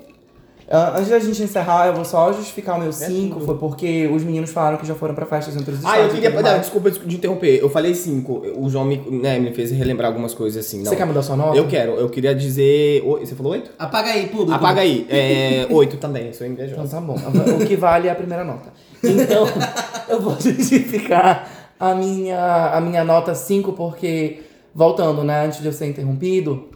[0.73, 3.11] Ah, Antes da gente encerrar, eu vou só justificar o meu 5.
[3.11, 3.45] É tudo.
[3.45, 6.01] foi porque os meninos falaram que já foram pra festas entre os Ah, estados.
[6.01, 6.31] eu e queria.
[6.31, 7.59] tudo Não, desculpa de interromper.
[7.61, 8.41] Eu falei cinco.
[8.57, 10.79] O João me, né, me fez relembrar algumas coisas assim.
[10.79, 10.85] Não.
[10.87, 11.57] Você quer mudar sua nota?
[11.57, 11.93] Eu quero.
[11.97, 13.03] Eu queria dizer.
[13.05, 13.73] oi- Você falou oito?
[13.77, 14.53] Apaga aí, público.
[14.53, 15.07] Apaga aí.
[15.11, 16.33] É, oito também.
[16.33, 16.89] Sou Então invejoso.
[16.89, 17.17] tá bom.
[17.61, 18.73] O que vale é a primeira nota.
[19.03, 19.47] Então,
[20.09, 25.73] eu vou justificar a minha, a minha nota 5, porque, voltando, né, antes de eu
[25.73, 26.69] ser interrompido,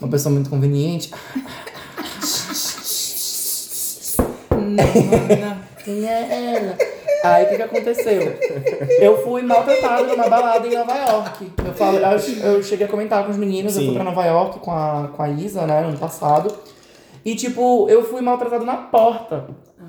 [0.00, 1.10] uma pessoa muito conveniente.
[5.84, 6.78] Quem é ela?
[7.24, 8.38] Aí o que, que aconteceu?
[9.00, 11.52] Eu fui maltratado numa balada em Nova York.
[11.64, 13.86] Eu, falo, eu, eu cheguei a comentar com os meninos, eu Sim.
[13.88, 16.54] fui pra Nova York com a, com a Isa, né, no ano passado.
[17.24, 19.46] E tipo, eu fui maltratado na porta.
[19.80, 19.84] Ah.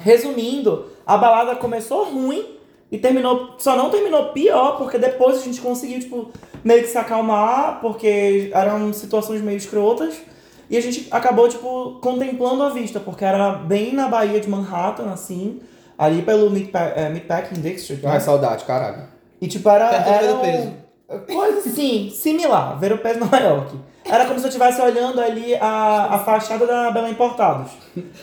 [0.00, 2.44] Resumindo, a balada começou ruim
[2.90, 3.54] e terminou.
[3.58, 6.30] Só não terminou pior, porque depois a gente conseguiu, tipo,
[6.64, 10.16] meio que se acalmar, porque eram situações meio escrotas.
[10.72, 15.10] E a gente acabou, tipo, contemplando a vista, porque era bem na Bahia de Manhattan,
[15.12, 15.60] assim,
[15.98, 18.02] ali pelo Meatpa- eh, Meatpacking District.
[18.02, 18.12] né?
[18.12, 19.02] Ai, saudade, caralho.
[19.38, 19.88] E tipo, era.
[19.90, 20.32] Perto do era Ver
[21.10, 23.78] o um- Coisa assim, similar, ver o peso Nova York.
[24.02, 27.70] Era como se eu estivesse olhando ali a, a fachada da Bela Importados.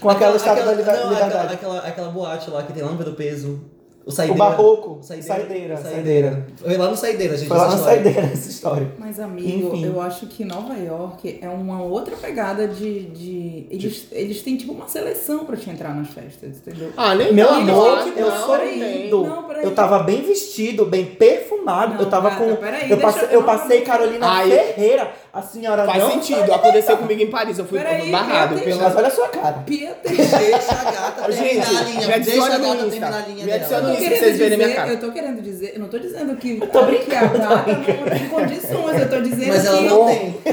[0.01, 1.53] Com aquela, estátua da liber- não, liberdade.
[1.53, 3.62] Aquela, aquela, aquela boate lá que tem lá no Ver Peso.
[4.09, 4.43] O O Saideira.
[4.43, 4.97] barroco.
[4.99, 5.75] O Saideira.
[5.75, 6.47] O Saideira.
[6.57, 7.47] Foi lá no Saideira, gente.
[7.47, 7.83] Foi lá história.
[8.03, 8.91] saideira essa história.
[8.97, 9.85] Mas, amigo, Enfim.
[9.85, 13.01] eu acho que Nova York é uma outra pegada de.
[13.01, 13.67] de...
[13.69, 16.91] Eles, eles têm tipo uma seleção pra te entrar nas festas, entendeu?
[16.97, 19.23] Ah, nem Meu amor, não, eu não, sou lindo.
[19.27, 19.63] Não, peraí.
[19.63, 21.93] Eu tava bem vestido, bem perfumado.
[21.93, 22.55] Não, eu tava gata, com.
[22.55, 24.49] peraí, eu eu eu passei Carolina Ai.
[24.49, 25.13] Ferreira.
[25.31, 26.51] A senhora Faz não sentido.
[26.53, 27.59] Aconteceu comigo em Paris.
[27.59, 28.83] Eu fui Peraí, barrado eu pela.
[28.83, 29.53] Mas olha a sua cara.
[29.65, 30.35] Pia Deixa
[30.73, 31.99] a gata Gente, terminar a me linha.
[31.99, 34.23] Deixa adiciona a no gata terminar a linha Me adiciona no Eu Insta pra querendo
[34.23, 34.89] vocês verem a minha dizer- cara.
[34.93, 38.29] Eu tô querendo dizer, eu não tô dizendo que, tô que a gata não tem
[38.29, 39.83] condições, eu tô dizendo Mas ela que.
[39.87, 40.35] não tem.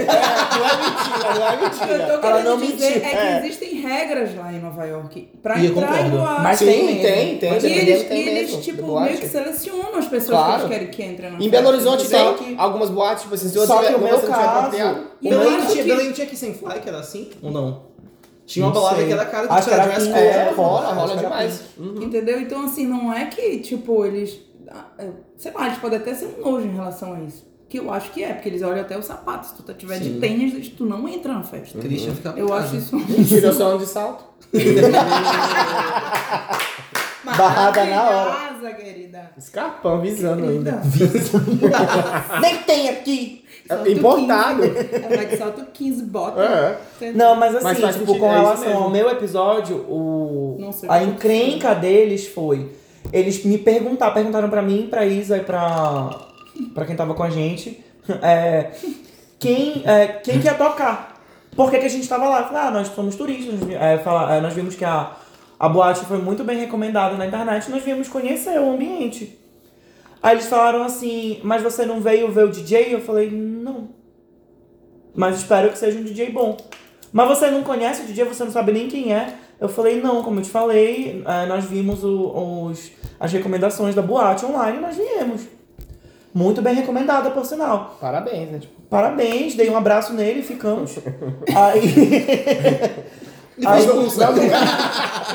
[1.27, 2.07] Não é mentira, não é O que eu mentira.
[2.07, 3.39] tô Ela querendo não dizer é que é.
[3.39, 6.19] existem regras lá em Nova York pra E eu entrar em concordo.
[6.19, 6.43] boate.
[6.43, 7.53] Mas Sim, tem tem, tem.
[7.71, 7.79] e
[8.39, 11.69] eles, tipo, meio que selecionam as pessoas que eles querem que entrem na Em Belo
[11.69, 14.29] Horizonte tem algumas boates, tipo assim, se Só você não meu tiver
[14.71, 17.31] caso- eu Belém tinha, que- Belém tinha aqui sem fly, que era assim?
[17.43, 17.87] Ou não?
[18.47, 19.07] Tinha uma Não balada sei.
[19.09, 20.25] que era cara de Acho que era dress Pink, code.
[20.29, 20.51] é.
[20.57, 21.61] Rola, rola demais.
[21.79, 22.41] Entendeu?
[22.41, 24.39] Então, assim, não é que, tipo, eles.
[24.71, 27.45] ah, é, Sei lá, eles podem até ser um nojo em relação a isso.
[27.69, 29.49] Que eu acho que é, porque eles olham até o sapato.
[29.49, 30.21] Se tu tá- tiver de Sim.
[30.21, 31.77] tênis, tu não entra na festa.
[31.81, 32.67] Christian ficava em Eu casa.
[32.67, 32.97] acho isso.
[33.45, 34.25] Eu só ando de salto.
[37.25, 38.31] Barrada na hora.
[38.31, 39.31] Maravilhosa, querida.
[39.37, 40.81] Escarpão, avisando ainda.
[42.41, 43.45] Nem tem aqui.
[43.67, 44.63] Salto Importado.
[44.63, 44.95] 15.
[44.95, 46.41] Ela vai salto 15, bota.
[47.01, 47.13] É.
[47.13, 50.57] Não, mas assim, Mas tipo, com é relação ao meu episódio, o...
[50.59, 52.73] Não sei a encrenca deles foi.
[53.13, 56.11] Eles me perguntaram, perguntaram pra mim, pra Isa e pra,
[56.75, 57.85] pra quem tava com a gente,
[58.23, 58.71] é,
[59.39, 61.15] quem, é, quem que ia tocar.
[61.55, 62.41] Por que, que a gente tava lá?
[62.41, 65.13] Eu falei, ah, nós somos turistas, é, fala- é, nós vimos que a,
[65.59, 69.39] a boate foi muito bem recomendada na internet, nós viemos conhecer o ambiente.
[70.23, 72.95] Aí eles falaram assim, mas você não veio ver o DJ?
[72.95, 73.89] Eu falei, não.
[75.15, 76.57] Mas espero que seja um DJ bom.
[77.13, 79.35] Mas você não conhece o DJ, você não sabe nem quem é.
[79.61, 84.03] Eu falei, não, como eu te falei, eh, nós vimos o- os, as recomendações da
[84.03, 85.43] boate online e nós viemos.
[86.35, 87.97] Muito bem recomendada, por sinal.
[87.99, 88.59] Parabéns, né?
[88.59, 90.99] Tipo, Parabéns, dei um abraço nele e ficamos.
[91.55, 91.81] Aí.
[93.59, 94.29] E Aí- foi expulsa.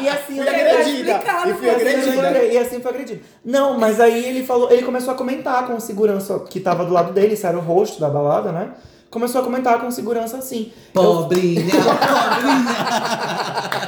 [0.01, 1.21] e assim, eu não- agredida.
[1.49, 2.43] E fui agredida.
[2.45, 3.21] e assim foi agredido.
[3.43, 6.93] Não, mas aí ele falou, ele começou a comentar com o segurança que tava do
[6.93, 8.69] lado dele, isso era o host da balada, né?
[9.09, 10.71] Começou a comentar com segurança assim.
[10.93, 11.65] Pobrinha,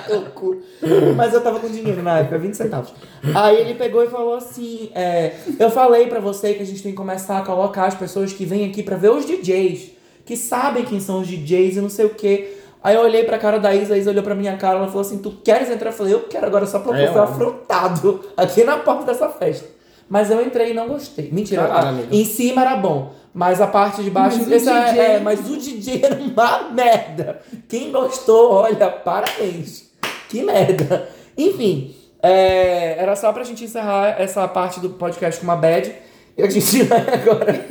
[0.07, 1.15] pobrinha.
[1.15, 2.93] Mas eu tava com dinheiro na época, 20 centavos.
[3.33, 6.91] Aí ele pegou e falou assim: é, Eu falei pra você que a gente tem
[6.91, 9.91] que começar a colocar as pessoas que vêm aqui pra ver os DJs,
[10.25, 12.57] que sabem quem são os DJs e não sei o quê.
[12.83, 15.01] Aí eu olhei pra cara da Isa, a Isa olhou pra minha cara, ela falou
[15.01, 15.89] assim: Tu queres entrar?
[15.89, 17.33] Eu falei: Eu quero agora só porque É, eu fui óbvio.
[17.47, 19.67] afrontado aqui na porta dessa festa.
[20.09, 21.29] Mas eu entrei e não gostei.
[21.31, 23.13] Mentira, Caralho, a- em cima era bom.
[23.33, 24.37] Mas a parte de baixo.
[24.37, 27.39] Mas o esse é- DJ é, mas o DJ era uma merda.
[27.69, 29.89] Quem gostou, olha, parabéns.
[30.29, 31.07] Que merda.
[31.37, 35.91] Enfim, é, era só pra gente encerrar essa parte do podcast com uma bad.
[36.37, 37.65] E a gente vai agora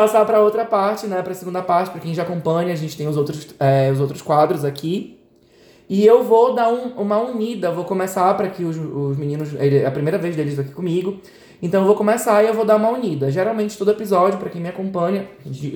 [0.00, 1.20] passar pra outra parte, né?
[1.22, 4.22] Pra segunda parte, pra quem já acompanha, a gente tem os outros, é, os outros
[4.22, 5.18] quadros aqui.
[5.88, 9.54] E eu vou dar um- uma unida, vou começar para que os, os meninos.
[9.54, 11.18] ele- É a primeira vez deles aqui comigo.
[11.60, 13.30] Então eu vou começar e eu vou dar uma unida.
[13.32, 15.26] Geralmente todo episódio, para quem me acompanha,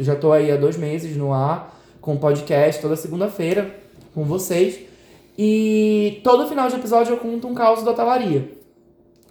[0.01, 3.75] já tô aí há dois meses no ar, com podcast, toda segunda-feira,
[4.15, 4.79] com vocês.
[5.37, 8.53] E todo final de episódio eu conto um caos da hotelaria.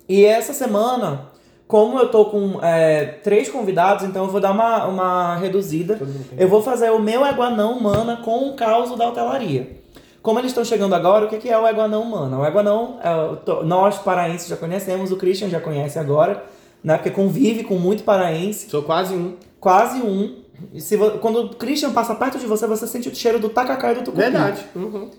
[0.10, 1.31] E essa semana,
[1.72, 5.98] como eu tô com é, três convidados, então eu vou dar uma, uma reduzida.
[6.38, 9.80] Eu vou fazer o meu Eguanão Mana com o caos da hotelaria.
[10.22, 12.40] Como eles estão chegando agora, o que que é o Eguanão Mana?
[12.40, 16.44] O Eguanão, é, o to- nós paraenses já conhecemos, o Christian já conhece agora,
[16.84, 16.98] né?
[16.98, 19.36] Porque convive com muito paraense, Sou quase um.
[19.58, 20.42] quase um.
[20.74, 23.94] E se quando o Christian passa perto de você, você sente o cheiro do tacacá
[23.94, 24.24] e do tucupi.
[24.24, 24.60] Verdade.
[24.76, 25.10] Uhum.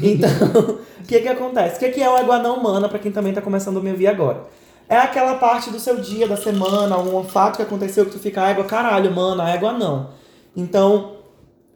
[0.00, 0.30] Então,
[1.02, 1.76] o que que acontece?
[1.76, 4.06] O que que é o Eguanão Mana, pra quem também tá começando a me ouvir
[4.06, 4.44] agora?
[4.88, 8.48] É aquela parte do seu dia, da semana, um fato que aconteceu que tu fica,
[8.48, 10.10] égua, caralho, mano, égua não.
[10.56, 11.16] Então,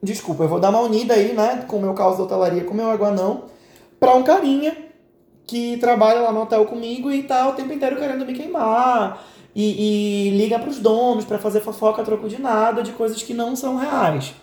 [0.03, 2.73] desculpa, eu vou dar uma unida aí, né, com o meu caos da hotelaria, com
[2.73, 3.45] o meu Eguanão,
[4.01, 4.77] pra um carinha
[5.47, 9.23] que trabalha lá no hotel comigo e tá o tempo inteiro querendo me queimar.
[9.55, 13.55] E, e liga pros donos pra fazer fofoca troco de nada, de coisas que não
[13.55, 14.35] são reais.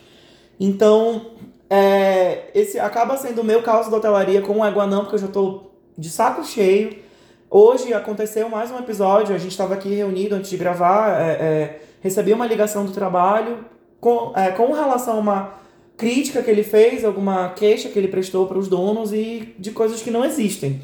[0.60, 1.32] Então,
[1.67, 5.27] é, esse acaba sendo o meu caos da hotelaria com o Eguanão, porque eu já
[5.27, 5.63] tô
[5.97, 7.08] de saco cheio.
[7.51, 11.81] Hoje aconteceu mais um episódio, a gente estava aqui reunido antes de gravar, é, é,
[11.99, 13.65] recebi uma ligação do trabalho
[13.99, 15.53] com, é, com relação a uma
[15.97, 19.99] crítica que ele fez, alguma queixa que ele prestou para os donos e de coisas
[19.99, 20.83] que não existem.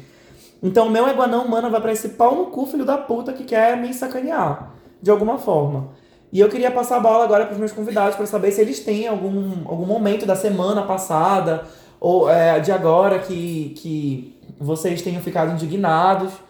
[0.60, 3.76] Então, meu Eguanão, mano, vai pra esse pau no cu, filho da puta, que quer
[3.76, 5.90] me sacanear, de alguma forma.
[6.32, 9.06] E eu queria passar a bola agora pros meus convidados para saber se eles têm
[9.06, 11.62] algum, algum momento da semana passada
[12.00, 16.44] ou é, de agora que, que vocês tenham ficado indignados.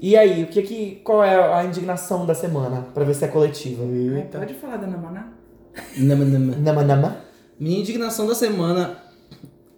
[0.00, 2.86] E aí, o que que, qual é a indignação da semana?
[2.94, 3.82] Pra ver se é coletiva.
[3.84, 5.28] Ai, pode falar da Namaná?
[5.96, 6.56] Nama, nama.
[6.56, 7.16] Nama, nama.
[7.58, 8.98] Minha indignação da semana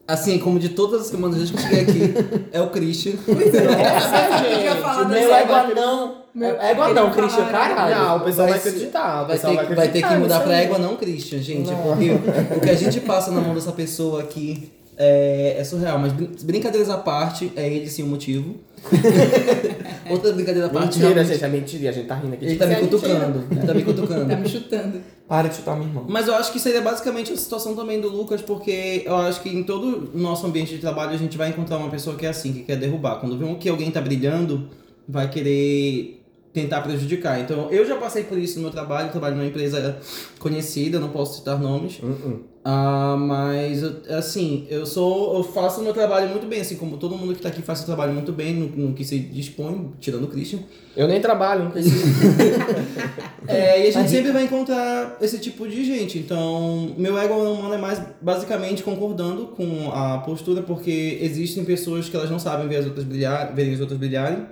[0.07, 3.15] Assim, como de todas as semanas desde que eu cheguei aqui, é o Christian.
[3.25, 6.17] Pois é, Nossa, eu ia gente, falar Meu dessa- égua não.
[6.35, 7.95] Meu- Égua não, Christian, caralho.
[7.97, 9.23] Não, o pessoal vai ser- acreditar.
[9.23, 10.65] O Vai pessoal ter, vai ter que acreditar mudar pra aí.
[10.67, 11.71] égua não Christian, gente.
[11.73, 15.99] Porque o que a gente passa na mão dessa pessoa aqui é, é surreal.
[15.99, 18.57] Mas brin- brincadeiras à parte, é ele sim o motivo.
[20.11, 20.99] Outra brincadeira à parte.
[20.99, 21.89] Mentira, realmente, gente, é mentira.
[21.91, 22.45] A gente tá rindo aqui.
[22.45, 22.99] Ele tá me é mentira.
[23.01, 23.45] cutucando.
[23.51, 24.29] Ele tá me cutucando.
[24.29, 25.01] Tá me chutando.
[25.27, 26.05] Para de chutar minha irmã.
[26.07, 29.49] Mas eu acho que seria basicamente a situação também do Lucas, porque eu acho que
[29.49, 32.29] em todo o nosso ambiente de trabalho a gente vai encontrar uma pessoa que é
[32.29, 33.17] assim, que quer derrubar.
[33.21, 34.69] Quando vê um que alguém tá brilhando,
[35.09, 36.21] vai querer
[36.53, 37.41] tentar prejudicar.
[37.41, 39.97] Então eu já passei por isso no meu trabalho, trabalho numa empresa
[40.39, 41.99] conhecida, não posso citar nomes.
[42.03, 42.41] Uh-uh.
[42.67, 45.37] Ah, mas assim, eu sou.
[45.37, 47.83] Eu faço o meu trabalho muito bem, assim como todo mundo que tá aqui faz
[47.83, 50.61] o trabalho muito bem, no, no que se dispõe, tirando o Christian.
[50.97, 52.05] Eu nem trabalho, não preciso.
[53.47, 56.19] É, e a gente sempre vai encontrar esse tipo de gente.
[56.19, 62.17] Então, meu ego humano é mais basicamente concordando com a postura, porque existem pessoas que
[62.17, 64.47] elas não sabem ver as outras brilhar, ver as outras brilharem.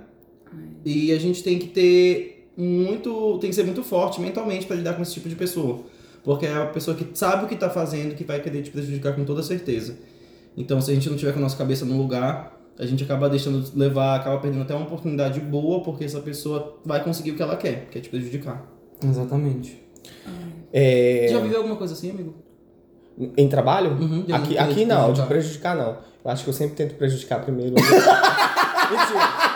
[0.85, 3.39] E a gente tem que ter muito.
[3.39, 5.83] tem que ser muito forte mentalmente para lidar com esse tipo de pessoa.
[6.23, 9.13] Porque é a pessoa que sabe o que tá fazendo que vai querer te prejudicar
[9.13, 9.97] com toda certeza.
[10.55, 13.29] Então, se a gente não tiver com a nossa cabeça no lugar, a gente acaba
[13.29, 17.41] deixando levar, acaba perdendo até uma oportunidade boa, porque essa pessoa vai conseguir o que
[17.41, 18.63] ela quer, que é te prejudicar.
[19.03, 19.83] Exatamente.
[20.71, 22.35] É, Já viveu alguma coisa assim, amigo?
[23.37, 23.91] Em trabalho?
[23.91, 25.27] Uhum, de aqui, aqui não, de prejudicar.
[25.27, 25.97] prejudicar não.
[26.25, 27.73] Eu acho que eu sempre tento prejudicar primeiro.
[27.77, 27.99] mentira,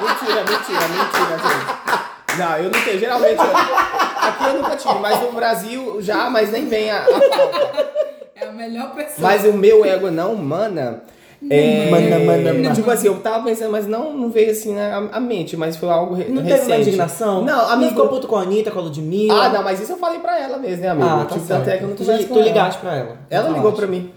[0.02, 2.38] mentira, mentira, mentira, gente.
[2.38, 3.00] Não, eu não tenho.
[3.00, 3.97] Geralmente, eu-
[4.28, 7.88] aqui eu nunca tive, mas no Brasil já, mas nem vem a, a pauta.
[8.36, 9.16] É a melhor pessoa.
[9.20, 11.04] Mas o meu ego não humana.
[11.52, 12.74] É, Mana, mana, mana.
[12.74, 15.88] Tipo assim, eu tava pensando, mas não, não veio assim na a mente, mas foi
[15.88, 16.60] algo re Não recente.
[16.62, 17.44] teve uma indignação?
[17.44, 17.92] Não, Não amigo.
[17.92, 19.46] ficou puto com a Anitta, com a Ludmilla?
[19.46, 21.08] Ah, não, mas isso eu falei pra ela mesmo, né, amigo?
[21.08, 21.62] Ah, tá tipo, certo.
[21.62, 23.18] até que eu não tu, tivesse tu ligaste pra ela?
[23.30, 24.12] Ela ligou pra mim.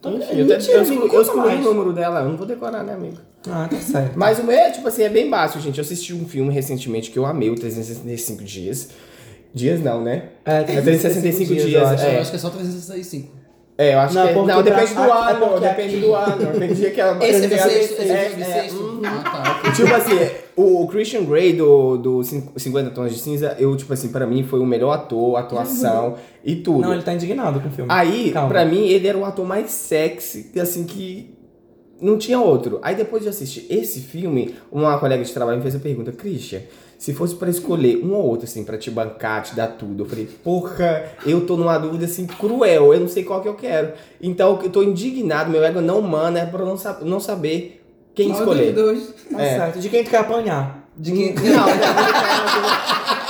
[0.00, 2.46] Então, Enfim, é eu, mentira, eu, eu conta excluí o número dela, eu não vou
[2.46, 3.16] decorar, né, amigo?
[3.48, 4.12] Ah, tá certo.
[4.16, 5.78] Mas o meu é, tipo assim, é bem básico, gente.
[5.78, 8.88] Eu assisti um filme recentemente que eu amei, o 365 Dias.
[9.56, 10.24] Dias não, né?
[10.44, 12.04] É, 365 dias, eu acho.
[12.04, 12.16] É.
[12.16, 13.34] Eu acho que é só 365.
[13.78, 14.32] É, eu acho Não, que.
[14.34, 16.46] porque Não, depende pra- do é ano, porque depende aqui- do ano.
[16.60, 17.26] Tem dia que ela.
[17.26, 18.76] Esse é bissexto, esse é, é é, bissexto.
[18.82, 19.00] hum.
[19.04, 19.72] Ah, tá.
[19.72, 24.08] Tipo assim, o Christian Grey do, do Cin- 50 Tons de Cinza, eu, tipo assim,
[24.08, 26.14] pra mim foi o melhor ator, atuação
[26.44, 26.80] e tudo.
[26.80, 27.90] Não, ele tá indignado com o filme.
[27.92, 28.48] Aí, Calma.
[28.48, 31.34] pra mim, ele era o ator mais sexy, assim, que
[32.00, 32.78] não tinha outro.
[32.82, 36.60] Aí depois de assistir esse filme, uma colega de trabalho me fez a pergunta, Christian,
[36.98, 40.08] se fosse pra escolher um ou outro, assim, pra te bancar, te dar tudo, eu
[40.08, 43.92] falei, porra, eu tô numa dúvida, assim, cruel, eu não sei qual que eu quero.
[44.20, 47.82] Então, eu tô indignado, meu ego não mana, é pra eu não, sa- não saber
[48.14, 48.72] quem Qual escolher.
[48.72, 49.14] dos dois?
[49.30, 49.56] Tá é.
[49.58, 49.78] certo.
[49.78, 50.88] De quem tu quer apanhar?
[50.96, 51.34] De quem...
[51.34, 51.42] Não,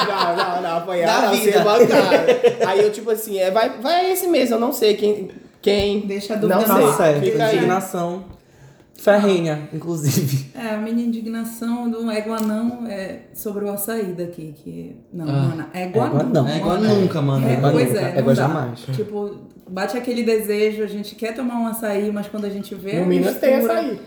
[0.06, 1.52] não, não, não, não, apanhar, não, vida.
[1.52, 2.66] ser bancado.
[2.66, 5.28] Aí eu, tipo assim, é, vai, vai esse mesmo, eu não sei quem,
[5.60, 6.92] quem Deixa a dúvida Não Tá sei.
[7.06, 7.24] certo.
[7.24, 7.52] Fica.
[7.54, 8.24] Indignação
[8.98, 10.46] ferrenha, inclusive.
[10.54, 14.96] É, a minha indignação do égua não é sobre o açaí daqui, que...
[15.12, 15.32] Não, Ah.
[15.48, 16.32] mana, égua, Égua não.
[16.44, 16.48] não.
[16.48, 17.46] É igual nunca, mano.
[17.46, 18.42] É, Égua pois nunca, é, égua dá.
[18.42, 18.80] jamais.
[18.94, 19.36] Tipo,
[19.68, 23.06] bate aquele desejo, a gente quer tomar um açaí, mas quando a gente vê No
[23.06, 23.98] Minas tem açaí.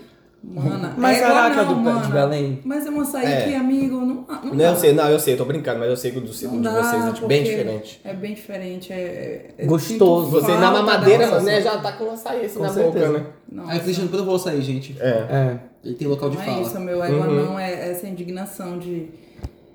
[0.42, 2.12] Mana, Mas é não, do- de.
[2.12, 2.60] Belém?
[2.64, 3.42] Mas é um açaí É.
[3.42, 4.64] que, amigo, não, não, Não, dá.
[4.70, 6.32] eu sei, não, eu sei, eu tô brincando, mas eu sei que o do, Não
[6.32, 8.00] de vocês é bem diferente.
[8.02, 8.90] É bem diferente.
[8.92, 10.24] É, é- Gostoso.
[10.30, 13.06] sinto Você na mamadeira, da- né, já tá com açaí assim Com na certeza.
[13.06, 13.26] boca, né?
[13.52, 14.96] Nossa, Aí o Christian provou açaí, gente.
[14.98, 15.08] É.
[15.08, 15.58] É.
[15.84, 16.62] Ele tem local de não é fala.
[16.62, 17.44] isso, meu égua Uhum.
[17.44, 19.08] não é essa indignação de,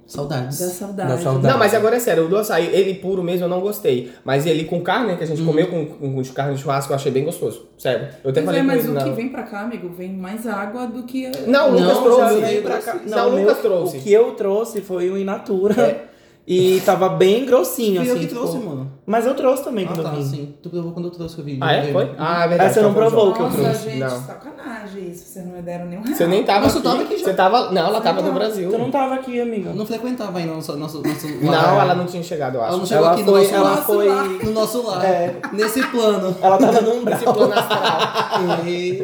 [0.07, 0.59] Saudades.
[0.59, 1.09] da saudade.
[1.09, 1.47] Da saudade.
[1.53, 4.11] Não, mas agora é sério, o do açaí, ele puro mesmo eu não gostei.
[4.23, 6.91] Mas ele com carne, né, que a gente comeu com, com, com carne de churrasco,
[6.91, 7.65] eu achei bem gostoso.
[7.77, 8.07] Sério.
[8.23, 9.03] Eu até Pois falei é, mas o não.
[9.03, 11.25] que vem pra cá, amigo, vem mais água do que...
[11.25, 12.41] a- Não, o Não, Lucas já trouxe.
[12.41, 12.93] veio pra cá.
[13.05, 13.97] Não, Não, o o meu- Lucas trouxe.
[13.97, 16.05] O que eu trouxe foi o in natura.
[16.47, 18.09] E tava bem grossinho, Fui assim.
[18.11, 18.84] eu que tipo- trouxe, mano.
[19.07, 20.23] Mas eu trouxe também Ah, quando tá, eu vim.
[20.25, 20.55] sim.
[20.63, 21.59] Tu provou quando eu trouxe que eu vi.
[21.61, 21.91] Ah, é?
[21.91, 22.11] Foi?
[22.17, 22.69] Ah, é verdade.
[22.71, 23.35] Essa não então foi provou junto.
[23.35, 23.89] que eu Nossa, trouxe.
[23.91, 24.21] gente, Não.
[24.21, 25.25] sacanagem isso.
[25.25, 26.03] Vocês não me deram um real.
[26.05, 26.87] Você nem tava Mas tu aqui.
[26.87, 27.23] tava aqui já.
[27.25, 27.71] Você tava...
[27.71, 28.39] Não, ela tava no tava.
[28.39, 28.71] Brasil.
[28.71, 29.69] Tu não tava aqui, amiga.
[29.69, 31.79] Eu não frequentava ainda nosso, nosso, nosso Não, lar.
[31.81, 32.87] ela não tinha chegado, eu Ela não acho.
[32.87, 33.83] chegou Ela aqui foi- no nosso ela lar.
[33.83, 35.05] foi- No nosso lar.
[35.05, 35.35] É.
[35.53, 36.35] Nesse plano.
[36.41, 38.65] Ela tava num Esse plano astral.
[38.65, 39.03] E...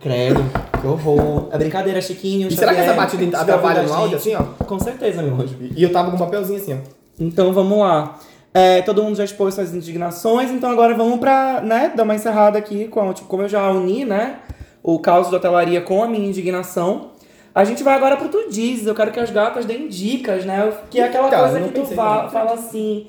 [0.00, 0.42] Credo,
[0.80, 1.48] que horror.
[1.52, 2.48] É brincadeira, Chiquinho.
[2.48, 4.42] E será que essa batida atrapalha no áudio, assim, ó?
[4.64, 5.54] Com certeza, meu anjo.
[5.76, 6.76] E eu tava com um papelzinho assim, ó.
[7.18, 8.18] Então vamos lá.
[8.52, 12.58] É, todo mundo já expôs suas indignações, então agora vamos pra, né, dar uma encerrada
[12.58, 14.40] aqui, com, tipo, como eu já uni, né,
[14.82, 17.10] o caos da hotelaria com a minha indignação.
[17.54, 20.72] A gente vai agora pro Tu Dizes, eu quero que as gatas deem dicas, né,
[20.90, 22.32] que é aquela Então, coisa que tu pensei fa nisso.
[22.32, 23.06] fala assim,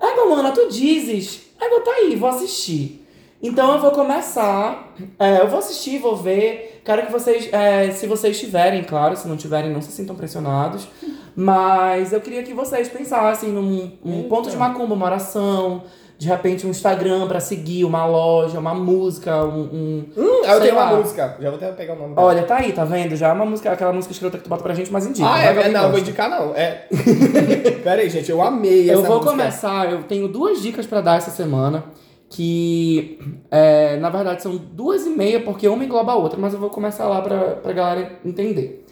[0.00, 3.05] Égua, mana, Tu Dizes, Égua, tá aí, vou assistir.
[3.46, 8.06] Então eu vou começar, é, eu vou assistir, vou ver, quero que vocês, é, se
[8.06, 10.88] vocês tiverem, claro, se não tiverem, não se sintam pressionados,
[11.34, 15.82] mas eu queria que vocês pensassem num um ponto de macumba, uma oração,
[16.18, 19.60] de repente um Instagram pra seguir, uma loja, uma música, um.
[19.64, 20.86] um- Hum, eu tenho lá.
[20.90, 21.36] uma música.
[21.38, 22.26] Já vou até pegar o nome dela.
[22.26, 23.14] Olha, tá aí, tá vendo?
[23.16, 25.28] Já é uma música, aquela música escrota que tu bota pra gente, mas indica.
[25.28, 26.54] Ah, que é, alguém não, vou indicar não.
[26.54, 26.86] É.
[27.84, 29.30] Pera aí, gente, eu amei Eu essa vou música.
[29.30, 31.84] começar, eu tenho duas dicas pra dar essa semana,
[32.36, 33.18] que
[33.50, 36.68] é, na verdade são duas e meia, porque uma engloba a outra, mas eu vou
[36.68, 38.84] começar lá pra, pra galera entender.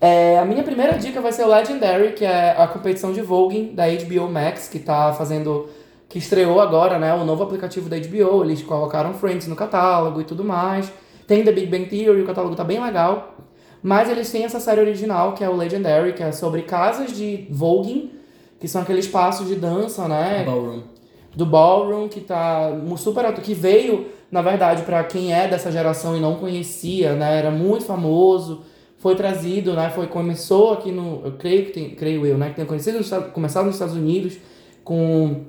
[0.00, 3.74] É, a minha primeira dica vai ser o Legendary, que é a competição de voguing
[3.74, 5.68] da HBO Max, que tá fazendo.
[6.08, 7.12] que estreou agora, né?
[7.12, 8.44] O novo aplicativo da HBO.
[8.44, 10.92] Eles colocaram Friends no catálogo e tudo mais.
[11.26, 13.34] Tem The Big Bang Theory, o catálogo tá bem legal.
[13.82, 17.48] Mas eles têm essa série original, que é o Legendary, que é sobre casas de
[17.50, 18.12] voguing,
[18.60, 20.44] que são aqueles passos de dança, né?
[20.44, 20.95] Ballroom.
[21.36, 26.20] Do ballroom que tá super que veio, na verdade, pra quem é dessa geração e
[26.20, 27.38] não conhecia, né?
[27.38, 28.62] Era muito famoso,
[28.96, 29.90] foi trazido, né?
[29.90, 32.98] Foi começou aqui no, eu creio que tem, creio eu, né, que tem conhecido
[33.32, 34.38] começado nos Estados Unidos
[34.82, 35.44] com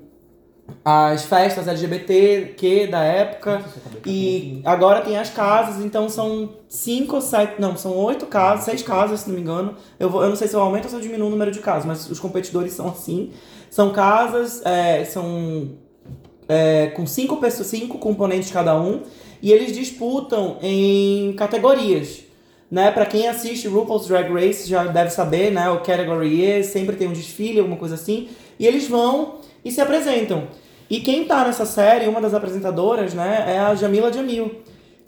[0.84, 3.64] as festas LGBTQ da época
[4.06, 8.84] e agora tem as casas, então são cinco ou sete, não, são oito casas, seis
[8.84, 9.76] casas, se não me engano.
[9.98, 11.60] Eu, vou, eu não sei se eu aumento ou se eu diminuo o número de
[11.60, 13.32] casas, mas os competidores são assim.
[13.70, 15.72] São casas, é, são
[16.48, 19.02] é, com cinco pessoas, cinco componentes cada um,
[19.42, 22.26] e eles disputam em categorias.
[22.70, 26.98] Né, para quem assiste RuPaul's Drag Race já deve saber, né, o Category E, sempre
[26.98, 28.28] tem um desfile, alguma coisa assim,
[28.60, 30.50] e eles vão e se apresentam.
[30.90, 34.64] E quem tá nessa série, uma das apresentadoras, né, é a Jamila Jamil,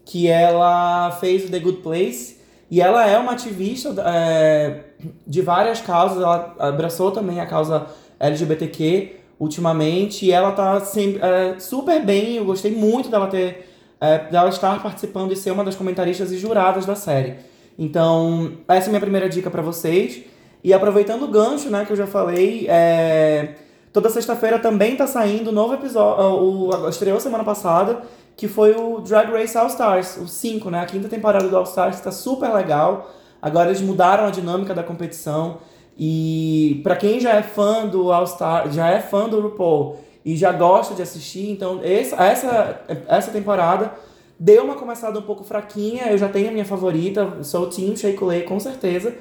[0.06, 2.38] que ela fez o The Good Place,
[2.72, 4.84] e ela é uma ativista é,
[5.28, 7.88] de várias causas, ela abraçou também a causa
[8.20, 13.70] LGBTQ ultimamente, e ela tá sempre, é, super bem, eu gostei muito dela ter,
[14.02, 17.36] é, dela estar participando e ser uma das comentaristas e juradas da série.
[17.78, 20.24] Então, essa é a minha primeira dica pra vocês.
[20.62, 23.56] E aproveitando o gancho, né, que eu já falei, é,
[23.94, 28.02] toda sexta-feira também tá saindo o novo episódio, o, estreou semana passada,
[28.36, 31.64] que foi o Drag Race All Stars, o 5, né, a quinta temporada do All
[31.64, 33.10] Stars, tá super legal.
[33.42, 35.60] Agora eles mudaram a dinâmica da competição.
[36.00, 40.38] E pra quem já é fã do All Star, já é fã do RuPaul e
[40.38, 43.92] já gosta de assistir, então essa, essa, essa temporada
[44.40, 46.06] deu uma começada um pouco fraquinha.
[46.10, 49.14] Eu já tenho a minha favorita, sou o Team Shake Lay, com certeza.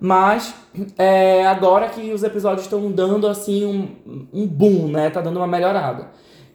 [0.00, 0.52] Mas
[0.98, 5.08] é, agora que os episódios estão dando assim um, um boom, né?
[5.10, 6.08] Tá dando uma melhorada.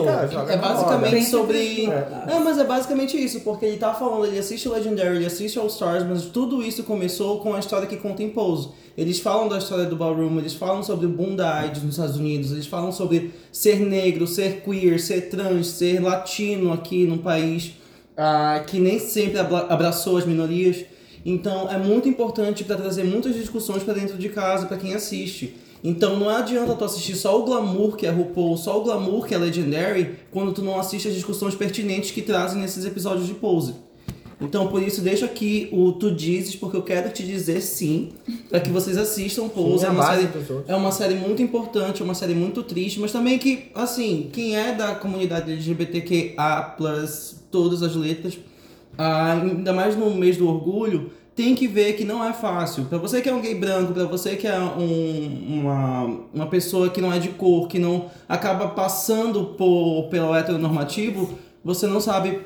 [0.00, 1.86] Eita, é, é basicamente sobre.
[2.26, 5.56] Não, mas é basicamente isso, porque ele tá falando, ele assiste o Legendary, ele assiste
[5.56, 8.70] All Stars, mas tudo isso começou com a história que conta em Pose.
[8.98, 12.50] Eles falam da história do ballroom, eles falam sobre o boom AIDS nos Estados Unidos,
[12.50, 17.74] eles falam sobre ser negro, ser queer, ser trans, ser latino aqui no país
[18.16, 20.84] ah, que nem sempre abra- abraçou as minorias.
[21.24, 25.54] Então é muito importante para trazer muitas discussões para dentro de casa para quem assiste.
[25.82, 29.34] Então não adianta tu assistir só o glamour que é RuPaul, só o glamour que
[29.34, 33.74] é Legendary, quando tu não assiste as discussões pertinentes que trazem nesses episódios de Pose.
[34.40, 38.10] Então por isso deixo aqui o Tu Dizes, porque eu quero te dizer sim,
[38.48, 39.80] para que vocês assistam Pose.
[39.80, 40.28] Sim, é, a uma série,
[40.68, 44.56] é uma série muito importante, é uma série muito triste, mas também que, assim, quem
[44.56, 46.76] é da comunidade LGBTQA,
[47.50, 48.38] todas as letras,
[48.98, 52.84] ainda mais no mês do orgulho, tem que ver que não é fácil.
[52.84, 56.90] Pra você que é um gay branco, pra você que é um- uma, uma pessoa
[56.90, 62.40] que não é de cor, que não acaba passando por, pelo heteronormativo, você não sabe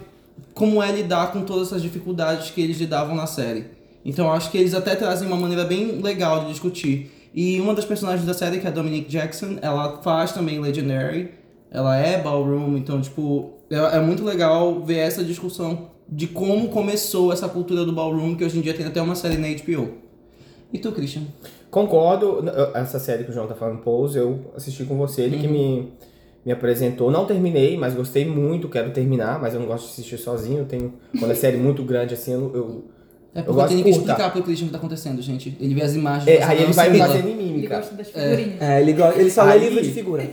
[0.53, 3.67] como é lidar com todas essas dificuldades que eles lidavam na série.
[4.05, 7.11] Então acho que eles até trazem uma maneira bem legal de discutir.
[7.35, 11.31] E uma das personagens da série, que é a Dominique Jackson, ela faz também Legendary,
[11.69, 17.33] ela é ballroom, então, tipo, é, é muito legal ver essa discussão de como começou
[17.33, 19.89] essa cultura do ballroom, que hoje em dia tem até uma série na HBO.
[20.73, 21.23] E tu, Christian?
[21.71, 22.45] Concordo,
[22.75, 25.93] essa série que o João tá falando, Pose, eu assisti com você, ele que me,
[26.45, 27.11] me apresentou.
[27.11, 30.61] Não terminei, mas gostei muito, quero terminar, mas eu não gosto de assistir sozinho.
[30.61, 32.85] Eu tenho, quando é série muito grande assim, eu, eu
[33.35, 33.99] É Eu porque gosto tem que curta.
[34.13, 35.57] explicar pro Christian o que tá acontecendo, gente.
[35.61, 36.29] Ele vê as imagens.
[36.29, 37.77] é, aí não ele vai me fazendo em Ele mímica.
[37.79, 38.61] gosta das figurinhas.
[38.63, 40.31] É, ele, go- ele só lê Aí- livro de figura.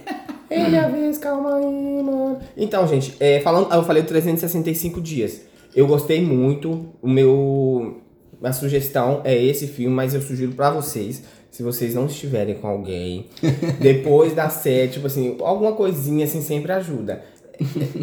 [0.50, 2.38] Ele vez, calma aí, mano.
[2.58, 5.42] Então, gente, é, falando, eu falei 365 dias.
[5.76, 6.94] Eu gostei muito.
[7.02, 8.02] O meu.
[8.40, 11.24] Minha sugestão é esse filme, mas eu sugiro pra vocês.
[11.52, 13.28] Se vocês não estiverem com alguém,
[13.80, 17.24] depois da série, tipo assim, alguma coisinha assim sempre ajuda.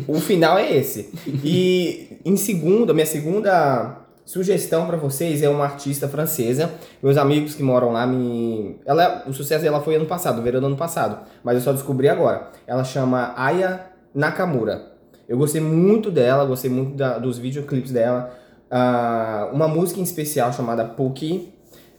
[0.07, 1.11] O final é esse.
[1.43, 6.71] E em segunda, minha segunda sugestão pra vocês é uma artista francesa.
[7.03, 8.77] Meus amigos que moram lá me.
[8.85, 11.27] Ela, o sucesso dela foi ano passado, verão do ano passado.
[11.43, 12.51] Mas eu só descobri agora.
[12.67, 14.88] Ela chama Aya Nakamura.
[15.29, 18.31] Eu gostei muito dela, gostei muito da- dos videoclipes dela.
[18.71, 21.53] Ah, uma música em especial chamada Pookie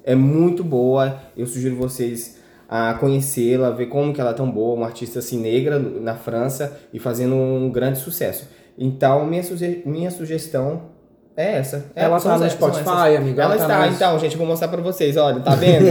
[0.04, 1.16] é muito boa.
[1.38, 5.40] Eu sugiro vocês a conhecê-la, ver como que ela é tão boa, uma artista assim
[5.40, 8.48] negra na França e fazendo um grande sucesso.
[8.78, 10.84] Então, minha, suge- minha sugestão
[11.36, 11.86] é essa.
[11.96, 13.40] É, Ela tá no Spotify, amigo?
[13.42, 15.18] Ela, Ela tá está, nas- então, gente, vou mostrar pra vocês.
[15.18, 15.86] Olha, tá vendo?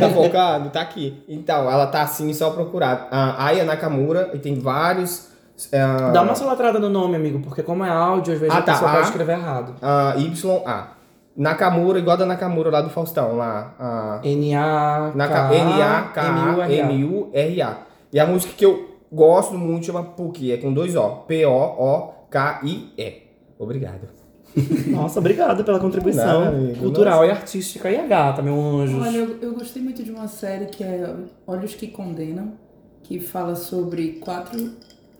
[0.00, 0.70] tá focado?
[0.70, 1.22] Tá aqui.
[1.28, 3.08] Então, ela tá assim, só procurar.
[3.10, 5.28] A Aya Nakamura, e tem vários.
[5.72, 8.62] Ah, Dá uma soletrada no nome, amigo, porque como é áudio, às vezes Ah, a
[8.62, 8.72] tá.
[8.72, 8.94] pessoa Ah.
[8.94, 9.74] pode escrever errado.
[9.82, 10.88] ah, YA.
[11.36, 13.74] Nakamura, igual a da Nakamura lá do Faustão, lá.
[13.78, 14.20] ah,
[15.14, 16.64] Naka- N-A-K-A-M-U-R-A.
[16.64, 17.76] N-A-K-A-M-U-R-A.
[18.12, 21.08] E a música que eu gosto muito chama Puki, é com dois O.
[21.28, 23.22] P-O-O-K-I-E.
[23.58, 24.08] Obrigado.
[24.88, 26.78] Nossa, obrigado pela contribuição Nada, amigo.
[26.78, 27.90] cultural e artística.
[27.90, 28.98] E a gata, meu anjo.
[29.02, 31.14] Olha, eu, eu gostei muito de uma série que é
[31.46, 32.52] Olhos que Condenam,
[33.02, 34.70] que fala sobre quatro,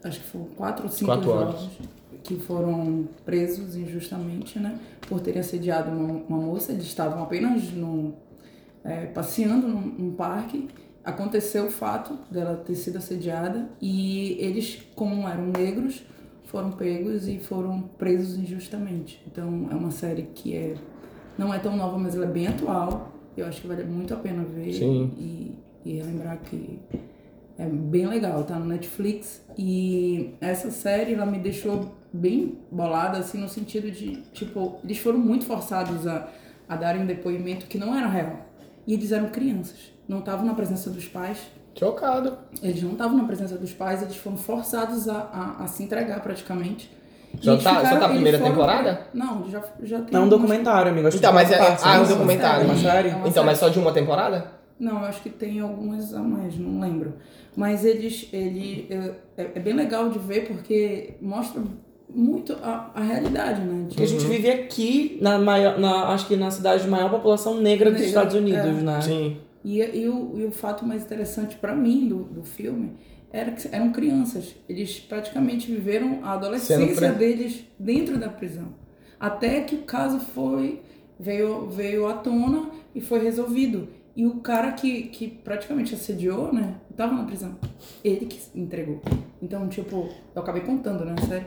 [0.07, 1.71] acho que foram quatro ou cinco Quatro jovens
[2.27, 4.79] que foram presos injustamente, né,
[5.09, 6.73] por terem assediado uma, uma moça.
[6.73, 8.15] Eles estavam apenas no,
[8.83, 10.69] é, passeando num, num parque.
[11.05, 16.03] Aconteceu o fato dela ter sido assediada e eles, como eram negros,
[16.45, 19.23] foram pegos e foram presos injustamente.
[19.31, 20.75] Então é uma série que é
[21.39, 23.13] não é tão nova, mas ela é bem atual.
[23.37, 25.13] Eu acho que vale muito a pena ver Sim.
[25.17, 25.55] e,
[25.85, 26.81] e lembrar que
[27.59, 29.43] é bem legal, tá no Netflix.
[29.57, 35.19] E essa série, ela me deixou bem bolada, assim, no sentido de, tipo, eles foram
[35.19, 36.29] muito forçados a,
[36.69, 38.41] a darem um depoimento que não era real.
[38.87, 41.39] E eles eram crianças, não estavam na presença dos pais.
[41.79, 42.39] Chocado.
[42.63, 45.17] Eles não estavam na presença dos pais, eles foram forçados a,
[45.59, 46.91] a, a se entregar praticamente.
[47.39, 49.07] Já tá- já ficaram- tá a primeira foram- temporada?
[49.13, 50.15] Não, já, já tem.
[50.15, 51.07] É um algumas- documentário, amigo.
[51.09, 52.09] Acho que Então, mas é, ah, é um né?
[52.09, 52.65] documentário.
[52.65, 53.09] Uma série?
[53.09, 53.47] É uma Então, série.
[53.47, 54.47] mas só de uma temporada?
[54.79, 57.15] Não, eu acho que tem algumas a mais, não lembro.
[57.57, 59.15] Mas eles, ele é,
[59.55, 61.63] é bem legal de ver porque mostra
[62.09, 63.87] muito a, a realidade, né?
[63.89, 67.61] Porque a gente vive aqui, na maior, na, acho que na cidade de maior população
[67.61, 68.83] negra dos Negra, Estados Unidos, é.
[68.83, 69.01] né?
[69.01, 69.37] Sim.
[69.65, 72.93] E, e, o, e o fato mais interessante pra mim do, do filme
[73.33, 74.55] era que eram crianças.
[74.69, 78.75] Eles praticamente viveram a adolescência deles dentro da prisão.
[79.19, 80.81] Até que o caso foi
[81.19, 83.89] veio, veio à tona e foi resolvido.
[84.17, 87.55] E o cara que, que praticamente assediou, né, tava na prisão.
[88.03, 89.01] Ele que entregou.
[89.43, 91.47] Então, tipo, eu acabei contando, né, sério.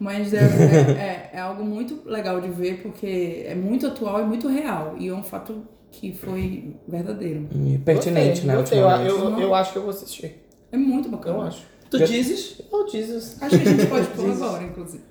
[0.00, 0.40] Mas é, é,
[0.98, 4.96] é- é algo muito legal de ver, porque é muito atual e muito real.
[4.98, 5.62] E é um fato
[5.92, 7.48] que foi verdadeiro.
[7.54, 8.54] E pertinente, né?
[8.54, 9.08] Eu, ultimamente.
[9.08, 10.44] eu, eu acho que eu vou assistir.
[10.72, 11.36] É muito bacana.
[11.38, 11.62] Eu acho.
[11.90, 12.60] Tu dizes?
[12.70, 13.40] Oh, Jesus.
[13.40, 15.02] Acho que a gente pode pôr agora, inclusive.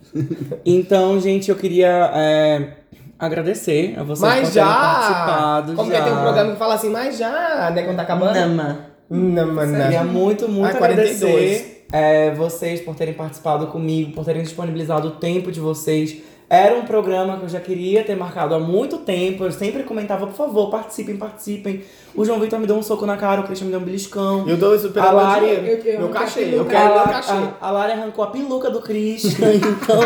[0.66, 2.78] Então, gente, eu queria é,
[3.20, 4.76] agradecer a vocês Mas por terem já!
[4.76, 5.74] participado.
[5.74, 5.98] Como já.
[5.98, 7.84] que tem um programa que fala assim, mas já, né?
[7.84, 8.34] Quando tá acabando?
[8.34, 8.80] Nama.
[9.10, 9.78] Não, mano.
[9.84, 11.24] Queria muito, muito Ah, 42.
[11.34, 16.18] agradecer é, vocês por terem participado comigo, por terem disponibilizado o tempo de vocês.
[16.50, 19.44] Era um programa que eu já queria ter marcado há muito tempo.
[19.44, 21.84] Eu sempre comentava, por favor, participem, participem.
[22.16, 24.48] O João Vitor me deu um soco na cara, o Christian me deu um beliscão.
[24.48, 25.66] Eu dou isso pelo A meu Lari- dinheiro.
[25.68, 26.40] eu- eu meu cachê.
[26.46, 27.32] quero Eu quero meu a, cachê.
[27.34, 30.00] a, a Lari arrancou a peluca do Christian, então,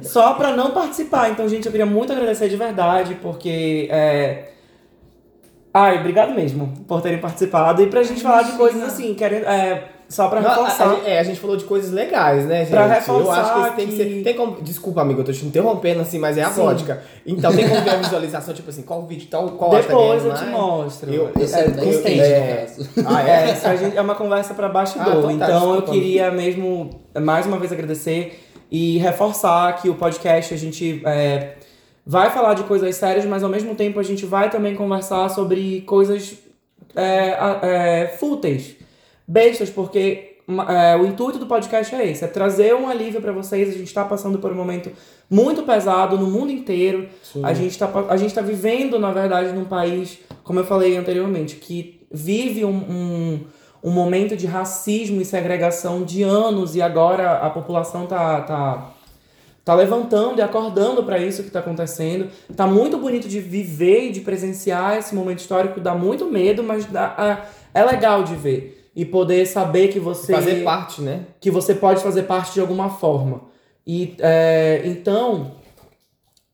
[0.00, 1.30] só pra não participar.
[1.30, 3.88] Então, gente, eu queria muito agradecer de verdade, porque.
[3.90, 4.50] É...
[5.76, 7.82] Ai, obrigado mesmo por terem participado.
[7.82, 9.44] E pra gente falar de coisas assim, querendo.
[9.46, 10.90] É, só pra Não, a- reforçar.
[11.04, 12.70] a, é, a gente falou de coisas legais, né, gente?
[12.70, 14.22] Pra eu reforçar acho que isso tem que ser.
[14.22, 16.60] Tem como, desculpa, amigo, eu tô te interrompendo assim, mas é a Sim.
[16.62, 17.02] vodka.
[17.26, 20.34] Então tem como ver a visualização, tipo assim, qual vídeo, tal, qual Depois tá eu
[20.34, 21.12] te mostro.
[21.12, 22.66] Eu- Eu É, com eu entendi, é.
[22.78, 23.08] no caso.
[23.16, 23.52] Ah, É, é?
[23.52, 25.06] isso a gente- é uma conversa pra bastidor.
[25.28, 26.90] Ah, então tá, então eu queria mesmo,
[27.20, 28.40] mais uma vez, agradecer
[28.70, 31.54] e reforçar que o podcast a gente é,
[32.06, 35.80] vai falar de coisas sérias, mas ao mesmo tempo a gente vai também conversar sobre
[35.82, 36.34] coisas
[36.96, 38.76] é, é, fúteis,
[39.26, 40.36] bestas, porque
[40.68, 43.68] é, o intuito do podcast é esse, é trazer um alívio pra vocês.
[43.68, 44.90] A gente tá passando por um momento
[45.30, 47.08] muito pesado no mundo inteiro.
[47.42, 51.56] A gente, pa- a gente tá vivendo, na verdade, num país, como eu falei anteriormente,
[51.56, 53.40] que vive um, um,
[53.82, 58.90] um momento de racismo e segregação de anos e agora a população tá, tá,
[59.64, 62.28] tá levantando e acordando para isso que tá acontecendo.
[62.54, 66.84] Tá muito bonito de viver e de presenciar esse momento histórico, dá muito medo, mas
[66.84, 67.42] dá,
[67.74, 68.83] é, é legal de ver.
[68.96, 71.26] E poder saber que você Fazer parte, né?
[71.40, 73.42] que você pode fazer parte de alguma forma.
[73.86, 75.56] E é, então,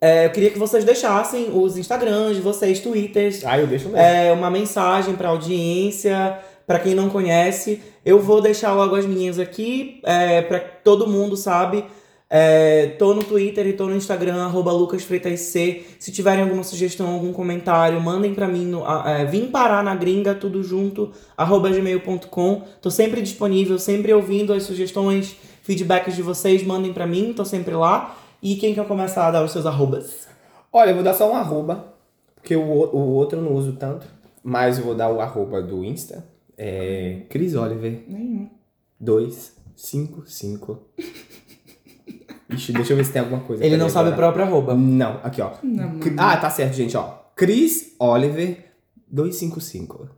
[0.00, 3.98] é, eu queria que vocês deixassem os Instagrams de vocês, Twitters, Ah, eu deixo mesmo.
[3.98, 7.82] é, uma mensagem pra audiência, pra quem não conhece.
[8.04, 11.84] Eu vou deixar logo as minhas aqui, é, para todo mundo sabe.
[12.32, 15.84] É, tô no Twitter e tô no Instagram, arroba lucasfreitasc.
[15.98, 20.32] Se tiverem alguma sugestão, algum comentário, mandem pra mim no é, Vim Parar na Gringa,
[20.32, 22.62] tudo junto, arroba gmail.com.
[22.80, 27.74] Tô sempre disponível, sempre ouvindo as sugestões, feedbacks de vocês, mandem pra mim, tô sempre
[27.74, 28.16] lá.
[28.40, 30.28] E quem quer começar a dar os seus arrobas?
[30.72, 31.92] Olha, eu vou dar só um arroba,
[32.36, 34.06] porque o, o outro eu não uso tanto.
[34.42, 36.24] Mas eu vou dar o arroba do Insta.
[36.56, 38.48] É Cris Oliver Nenhum.
[39.00, 40.78] 255.
[42.52, 43.64] Ixi, deixa eu ver se tem alguma coisa.
[43.64, 44.74] Ele não sabe o próprio arroba.
[44.74, 45.52] Não, aqui ó.
[45.62, 45.98] Não.
[46.00, 47.14] Cri- Ah, tá certo, gente, ó.
[47.36, 48.72] Cris Oliver
[49.10, 50.08] 255.